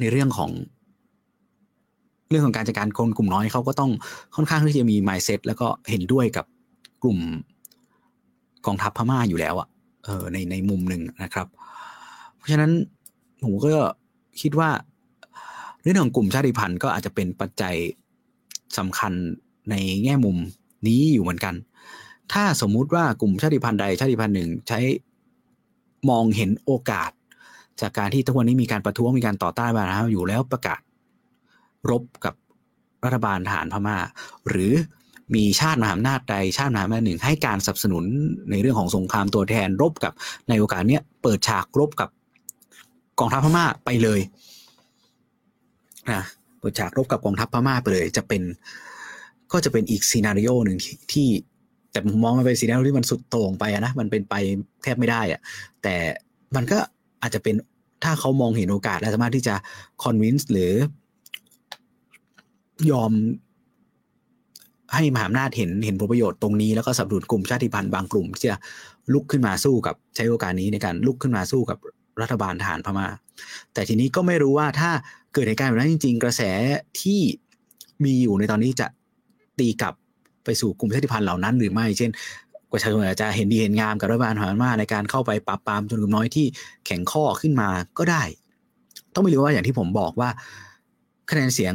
[0.00, 0.50] ในเรื่องของ
[2.28, 3.90] เรื่องของการจัดการคนกลุ่มน้อยเขาก็ต้อง
[4.36, 6.46] ค่อนข้างที่จะมีไมเซตแล้วก็เห็นด้วยกับ
[7.02, 7.18] กลุ่ม
[8.66, 9.68] กองทัพพม่าอยู่แล้วอะ
[10.04, 11.46] เออในในมุมหนึ่งนะครับ
[12.36, 12.70] เพราะฉะนั้น
[13.42, 13.74] ผมก็
[14.40, 14.70] คิดว่า
[15.82, 17.74] เรื่องของกลุ่มชาติพันธุ์ก็อาจจะเป็นปัจจัย
[18.78, 19.12] สำคัญ
[19.70, 19.74] ใน
[20.04, 20.36] แง่มุม
[20.86, 21.54] นี้อยู่เหมือนกัน
[22.32, 24.78] ถ้าสมมุติว่ากลุ่มชาติพันธุ์ใดชาติพันธุ์หนึ่งใช้
[26.10, 27.10] มองเห็นโอกาส
[27.80, 30.80] จากการที่ทุกวันนี้มีการประท้วงมีการต่อต้านมาแล้วอยู่แล้วประกาศ
[31.90, 32.34] รบกับ
[33.04, 33.96] รัฐบาลทหารพม่า
[34.48, 34.72] หรือ
[35.34, 38.04] มีชาติมหาอำนาจใดชาติมหาอำนาจหนึ่ง ให้การสนับสนุน
[38.50, 40.12] ในเรื่องของสงครามตัวแทนรบกับ
[40.48, 42.08] ในโอกาสเนี้ยเปิดฉากรบกับ
[43.20, 44.20] กองทัพพม่าไปเลย
[46.10, 46.22] นะ
[46.58, 48.42] เปิดฉากรบกับกองทัพพม่าไปเลย จะเป็น
[49.52, 50.78] ก็จะเป็นอีกซีนารีโอหนึ่ง
[51.12, 51.28] ที่
[51.92, 54.34] แต่ผมมองมันเป็นสีแดงที่มันสุดโต่งไปนะมันเป็นไป
[54.82, 55.40] แทบไม่ได้อะ
[55.82, 55.94] แต่
[56.56, 56.78] มันก็
[57.22, 57.54] อาจจะเป็น
[58.04, 59.54] ถ้าเขามองเห็นโอกาสและสามารถที่จะ
[60.02, 60.72] คอนวินส์หรือ
[62.90, 63.12] ยอม
[64.94, 68.56] ให้มหาอำนาจเห็นเห็นผลประโยชน์ตรงนี้แล้วก็สนับสนุนกลุ่มชาติพันธุ์บางกลุ่มที่จะ
[69.12, 71.78] ลุกขึ้นมาสู้กับใช้โอกาสนี้ในการลุกขึ้นมาสู้กับ
[72.20, 73.06] รัฐบาลทหารพมา่า
[73.72, 74.90] แต่ทีนี้ก็ไม่รู้ว่าถ้า
[75.32, 76.42] เกิดเหตุการณ์แบบนั้นจริง ๆ กระแส
[77.00, 77.20] ที่
[78.04, 78.86] มีอยู่ในตอนนี้จะ
[79.58, 79.94] ตีกลับ
[80.44, 82.10] ไปสู่กลุ่มชาติพันธุ์เหล่านั้นหรือไม่ เช่น
[82.72, 86.46] ประชาชนอาจจะเห็นดีเห็นงามกับรัฐบาลหารมาในการเข้าไปปราบปรามจนกลุ่มน้อยที่
[86.86, 87.68] แข็งข้อขึ้นมา
[87.98, 88.22] ก็ได้
[89.14, 90.30] ต้องไม่ลืมว่าอย่างที่ผมบอกว่า
[91.30, 91.74] คะแนนเสียง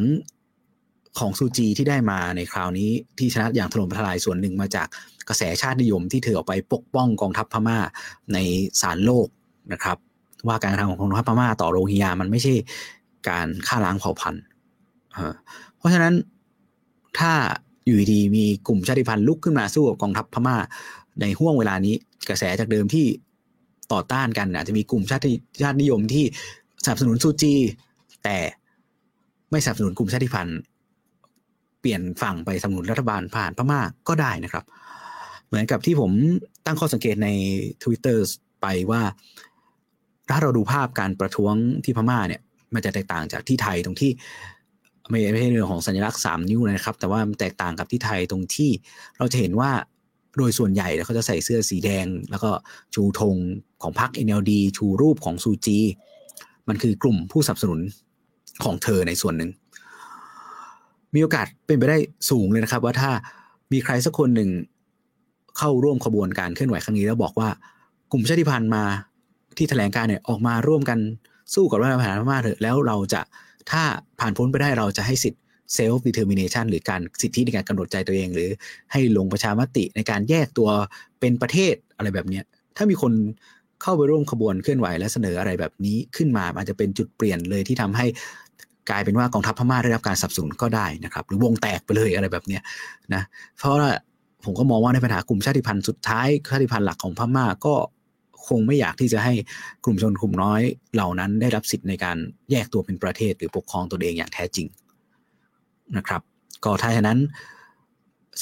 [1.20, 4.88] ของซูจีที่ได้มาในคราวนี้ที่ชนะอย่างถล่มทลายส่วนหนึ่งมาจาก
[5.28, 7.78] กระแสชาตินิยมที่เธอออกไปปกป้องกองทัพพม่า
[8.34, 8.38] ใน
[8.82, 9.28] ศาลโลก
[9.74, 9.98] นะครับ
[10.48, 12.54] ว่าการกระทำของกองทัพพม่าต่อโรฮิงญามันไม่ใช่
[13.30, 14.44] การฆ่าล้างเผ่าพันธุ์
[15.78, 16.14] เพราะฉะนั้น
[17.20, 17.32] ถ้า
[17.88, 20.58] อยู่ดีมีกลุ่มชาติพันธุ์ลุกขึ้นมาสู้กับกองทัพพม่า
[21.22, 21.96] ในห่วงเวลานี้
[22.30, 23.06] กระแสจากเดิมที่
[23.94, 25.32] ต่อต้านกันอาจจะมีกลุ่มชาติ
[25.64, 26.26] ชาตินิยมที่
[26.84, 27.54] สนับสนุนซูจี
[28.24, 28.38] แต่
[29.52, 30.60] ไม่สนับสนุนกลุ่มชาติพันธุ์
[31.80, 34.66] เปลี่ยนฝั่งไปสนับสนุนรัฐบาลผ่านพม่าก็ได้นะครับ
[35.48, 36.12] เหมือนกับที่ผม
[36.66, 37.30] ตั้งข้อสังเกตใน
[37.84, 38.18] Twitter
[38.62, 39.02] ไปว่า
[40.30, 42.42] ถ้าเราดูภาพการประท้วงที่พม่าเนี่ย
[42.74, 44.12] มันจะแตกต่างจากที่ไทยตรงที่
[45.10, 48.70] ไม่ไม่ใช่เรื่องของสัญลักษณ์สามนิ้วนะครับ แต่ว่ามันแตกต่างกับที่ไทยตรงที่
[49.18, 49.72] เราจะเห็นว่า
[50.38, 52.50] โดยส่วนใหญ่เขาจะใส่เสื้อสีแดง แล้วก็
[52.94, 53.36] ชูธง
[53.82, 55.80] ของพรรค NLD ชูรูปของซูจี
[56.68, 57.80] มันคือกลุ่มผู้สนับสนุน
[58.64, 59.52] ของเธอในส่วนหนึ่ง
[61.14, 61.98] มีโอกาสเป็นไปได้
[62.30, 63.12] สูงเลยนะครับ ว่าถ้า
[63.72, 64.50] มีใครสักคนหนึ่ง
[65.58, 67.50] เข้าร่วมขบวนการเคลื่อนไหวครั้งนี้แล้วบอกว่า
[68.12, 68.84] กลุ่มชาติพันธุ์มา
[69.58, 71.00] ที่แถลงการเนี่ยออกมาร่วมกัน
[71.54, 73.22] สู้กับรัฐประหารพม่าเถอะแล้วเราจะ
[73.72, 73.84] ถ้า
[74.20, 75.42] ผ่านพ้นไปได้เราจะให้สิทธิ์
[75.78, 78.50] self determination หรือการสิทธิในการกำหนดใจตัวเอง หรือ
[78.92, 80.70] ให้ลงประชามติในการแยกตัว
[81.20, 82.42] เป็นประเทศอะไรแบบนี้
[82.78, 83.14] ถ้ามีคน
[83.82, 88.06] เข้าไปร่วมขบวนเคลื่อนไหวและเสนออะไรแบบนี้ขึ้นมาอาจจะเป็นจุดเปลี่ยนเลยที่ทำให้
[88.90, 92.60] กลายเป็นว่ากองทัพพม่าได้รับการสนับสนุนก็ได้นะครับ หรือวงแตกไปเลยอะไรแบบนี้
[93.14, 93.24] นะ
[93.58, 93.90] เพราะว่า
[94.44, 97.74] ผมก็มองว่าในปัญหากลุ่มชาติพันธุ์สุดท้ายชาติพันธุ์หลักของพม่าก็
[98.48, 99.34] คงไม่อยากที่จะให้
[99.84, 100.62] กลุ่มชนกลุ่มน้อย
[100.94, 102.18] เหล่านั้นได้รับสิทธิ์ในการ
[102.52, 104.68] แยกตัวเป็นประเทศหรือปกครองตนเองอย่างแท้จริง
[105.98, 106.22] นะครับ
[106.64, 107.20] ก็ถ้าฉะนั้น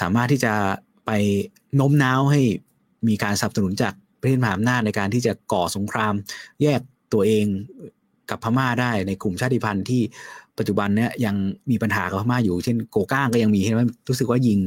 [0.02, 0.54] สามารถที่จะ
[1.06, 1.12] ไป
[1.76, 2.42] โน้มน้าวให้
[3.08, 6.14] มีการสนับสนุนจากประเทศมหาอำนาจในการที่จะก่อสงคราม
[6.62, 6.82] แยก
[7.14, 7.46] ตัวเอง
[8.30, 10.02] กับพม่าได้ในกลุ่มชาติพันธุ์ที่
[10.58, 11.36] ปัจจุบันเนี้ยยัง
[11.72, 14.60] มีปัญหากับพม่าอยู่ เช่นโกก้างก็ยังมีเห็นไหมรู้สึกว่ายิง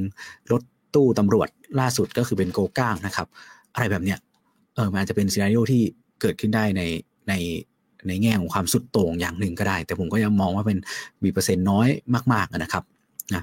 [0.53, 0.63] รถ
[0.95, 1.49] ตู้ตำรวจ
[1.81, 3.27] ล่าสุดก็คือเป็นโกก้างนะครับ
[3.75, 4.19] อะไรแบบเนี้ย
[4.79, 5.83] เออมันจะเป็น scenario ที่
[6.21, 6.83] เกิดขึ้นได้ใน
[7.29, 7.33] ใน
[8.09, 10.79] ในแง่ของความสุดโต่งอย่างหนึ่งก็ได้ แต่ผมก็ยังมองว่าเป็น
[11.25, 11.89] มีเปอร์เซ็นต์น้อย
[12.33, 12.85] มาก ๆนะครับ
[13.35, 13.43] นะ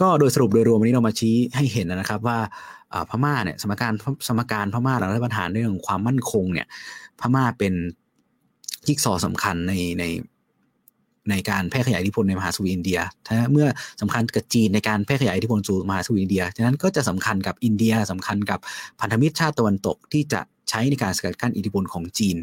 [0.00, 2.38] ก็โดยสรุปโดยรวมวันนี้เรามาชี้ให้เห็นนะครับว่า
[3.10, 3.92] พม่าเนี่ยสมการ
[4.28, 6.66] สมการพม่าหลังรัฐประหารเรื่องความมั่นคงเนี่ย
[7.20, 7.74] พม่าเป็น
[8.86, 10.04] จิ๊กซอว์สำคัญในใน
[11.30, 13.00] ในการแพร่ขยายอิทธิพลในมหาสมุทรอินเดีย
[13.52, 13.66] เมื่อ
[14.00, 18.58] สำคัญกับจีนในการแพร่ขยายอิทธิพลสู่มหาสมุทรอินเดีย ฉะนั้นก็จะสำคัญกับอินเดียสำคัญกับ
[19.00, 22.36] พันธมิตรชาติตะวันตกที่จะ ใช้ในการสกัดกั้นอิทธิพลของจีน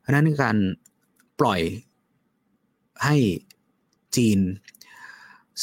[0.00, 0.56] เพราะนั้นการ
[1.40, 1.60] ปล่อย
[3.04, 3.16] ให้
[4.16, 4.38] จีน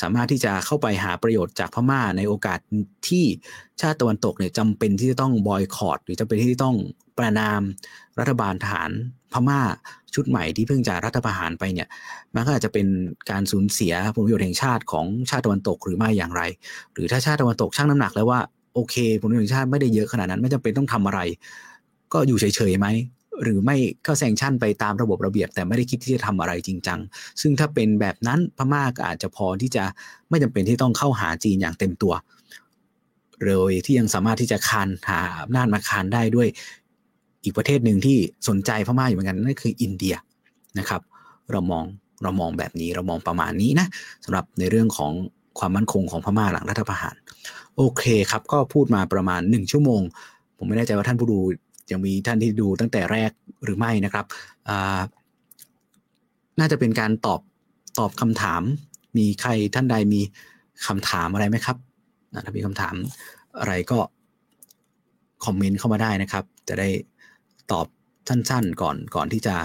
[0.01, 2.59] สามารถที่จะเข้าไปหาประโยชน์จากพม่าในโอกาส
[3.07, 3.25] ที่
[3.81, 6.75] ชาติตะวันตกเนี่ยจำเป็นที่จะต้องบอยคอรดหรือจำเป็นที่ต้อง
[7.17, 7.61] ประนาม
[8.19, 8.91] รัฐบาลทหาร
[9.33, 9.59] พม่า
[10.15, 11.87] ชุดใหม่ที่เพิ่งจะรัฐประหารไปเนี่ย
[12.35, 12.87] มันก็อาจจะเป็น
[13.31, 16.41] การสูญเสียผลประโยชน์แห่งชาติของชาติตะวันตกหรือไม่อย่างไร
[16.93, 18.39] หรือถ้าชาติตะวันตกชั่งน้ำหนักแล้วว่า
[18.73, 21.19] โอเคผลประโยชน์แห่งชาติไม่ได้เยอะขนาดนั้น ไม่จำเป็นต้องทำอะไร
[22.13, 22.87] ก็อยู่เฉยๆไหม
[23.43, 26.99] หรือไม่ก็แซงชั่นไปตามระบบระเบียบ แต่ไม่ได้คิดที่จะทำอะไรจริงจัง
[27.41, 29.83] ซึ่งถ้าเป็นแบบนั้นพม่าก็อาจจะพอที่จะ
[30.29, 32.13] ไม่จำเป็นที่ต้องเข้าหาจีนอย่างเต็มตัว
[33.45, 36.47] เลยที่ยังสามารถที่จะคานหาอำนาจมาคานได้ด้วย
[37.43, 38.17] อีกประเทศหนึ่งที่
[38.49, 40.15] สนใจพม่าอยู่เหมือนกันนั่นคืออินเดีย
[40.79, 41.01] นะครับ
[41.51, 41.83] เรามอง
[42.23, 43.87] เรามองแบบนี้เรามองประมาณนี้นะ
[44.25, 45.11] สำหรับในเรื่องของ
[45.59, 47.15] ความมั่นคงของพม่าหลังรัฐประหาร
[47.77, 50.01] โอเคครับ ก็พูดมาประมาณหนึ่งชั่วโมง
[50.57, 51.39] ผมไม่แน่ใจว่าท่านผู้ดู
[51.91, 53.31] ยังมีท่านที่ดูตั้งแต่แรก
[53.63, 54.25] หรือไม่นะครับ
[56.59, 57.41] น่าจะเป็นการตอบ
[57.99, 58.61] ตอบคำถาม
[59.17, 60.21] มีใครท่านใดมี
[60.87, 61.77] คำถามอะไรไหมครับ
[62.45, 62.95] ถ้ามีคำถาม
[63.59, 63.97] อะไรก็
[65.45, 66.89] คอมเมนต์เข้ามาได้นะครับ จะได้
[67.71, 67.87] ตอบ
[68.27, 69.55] สั้นๆก่อนก่อนที่จะ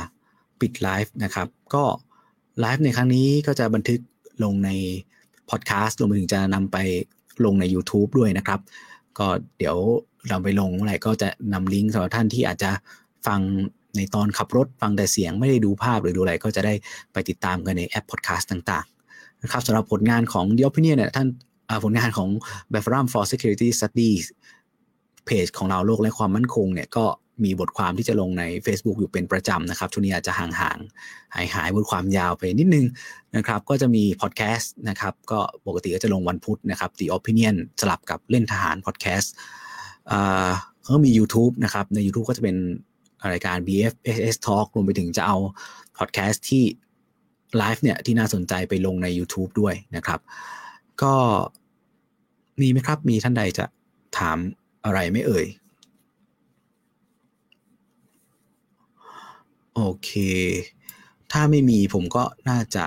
[0.61, 1.85] ปิดไลฟ์นะครับ ก็
[2.61, 4.01] ไลฟ์ในครั้งนี้ก็จะบันทึก
[4.45, 4.71] ลงใน
[5.51, 6.77] พอดแคสต์รวมไปถึงจะนำไป
[7.45, 8.61] ลงใน YouTube ด้วยนะครับ
[9.19, 9.27] ก็
[9.59, 9.77] เดี๋ยว
[10.29, 12.71] เราไปลงเมื่อไหร่ก็จะนำลิงก์สำหรับท่านที่อาจจะ
[13.27, 13.41] ฟัง
[13.97, 16.75] ในตอนขับรถฟังแต่เสียงไม่ได้ดูภาพหรือดูอะไรก็จะได้
[17.13, 21.29] ไปติดตามกันในแอปพอดแคสต์ต่างๆนะครับสำหรับผลงานของ The Opinion เนี่ยท่าน
[21.85, 22.29] ผลงานของ
[22.73, 24.27] b a f r a m for Security Studies
[25.27, 27.05] เพจของเราโลกและความมั่นคงเนี่ยก็
[27.45, 32.87] มีบทความที่จะลงใน Facebook อยู่เป็นประจำนะครับ ช่วงนี้อาจจะห่างๆหายหายบทความยาวไปนิดนึง
[33.37, 39.33] นะครับ ก็จะมีพอดแคสต์นะครับ ก็ปกติก็จะลงวันพุธนะครับ The Opinion สลับกับเล่นทหารพอดแคสต์
[40.11, 40.51] อ่า
[40.89, 42.57] ก็มี YouTube นะครับ ใน YouTube ก็จะเป็น
[43.33, 45.37] รายการ BFS Talk รวมไปถึงจะเอา
[45.99, 46.65] พอดแคสต์ที่
[47.59, 50.21] ไลฟ์เนี่ยที่น่าสนใจไปลงใน YouTube ด้วยนะครับ
[51.03, 51.15] ก็
[52.61, 53.65] มีไหมครับ มีท่านใดจะ
[54.19, 54.39] ถาม
[54.85, 55.47] อะไรไม่เอ่ย
[59.75, 60.11] โอเค
[61.33, 62.85] ถ้าไม่มีผมก็น่าจะ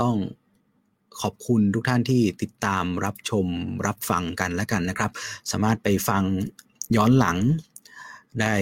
[0.00, 0.16] ต้อง
[1.22, 3.46] ขอบคุณทุกท่านที่ติดตามรับชม
[3.86, 5.10] รับฟังกันแล้วกันนะครับ
[5.50, 6.22] สามารถไปฟัง
[6.96, 7.36] ย้อนหลัง
[8.40, 8.54] ได้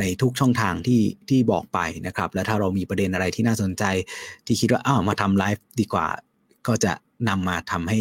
[0.00, 3.84] ในทุกช่องทางที่ที่บอกไปนะครับ และถ้าเรามีประเด็นอะไรที่น่าสนใจ
[4.46, 6.06] ที่คิดว่าอ้าวมาทำไลฟ์ดีกว่า
[6.66, 6.92] ก็จะ
[7.28, 8.00] นำมาทำให้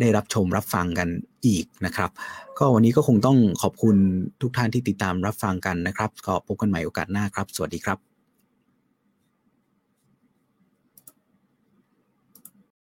[0.00, 1.08] ได้รับชมรับฟังกัน
[1.46, 2.10] อีกนะครับ
[2.58, 3.96] ก็วันนี้ก็คงต้องขอบคุณ
[4.42, 8.05] ทุกท่านที่ติดตามรับฟังกันนะครับ ก็พบกันใหม่โอกาสหน้าครับ สวัสดีครับ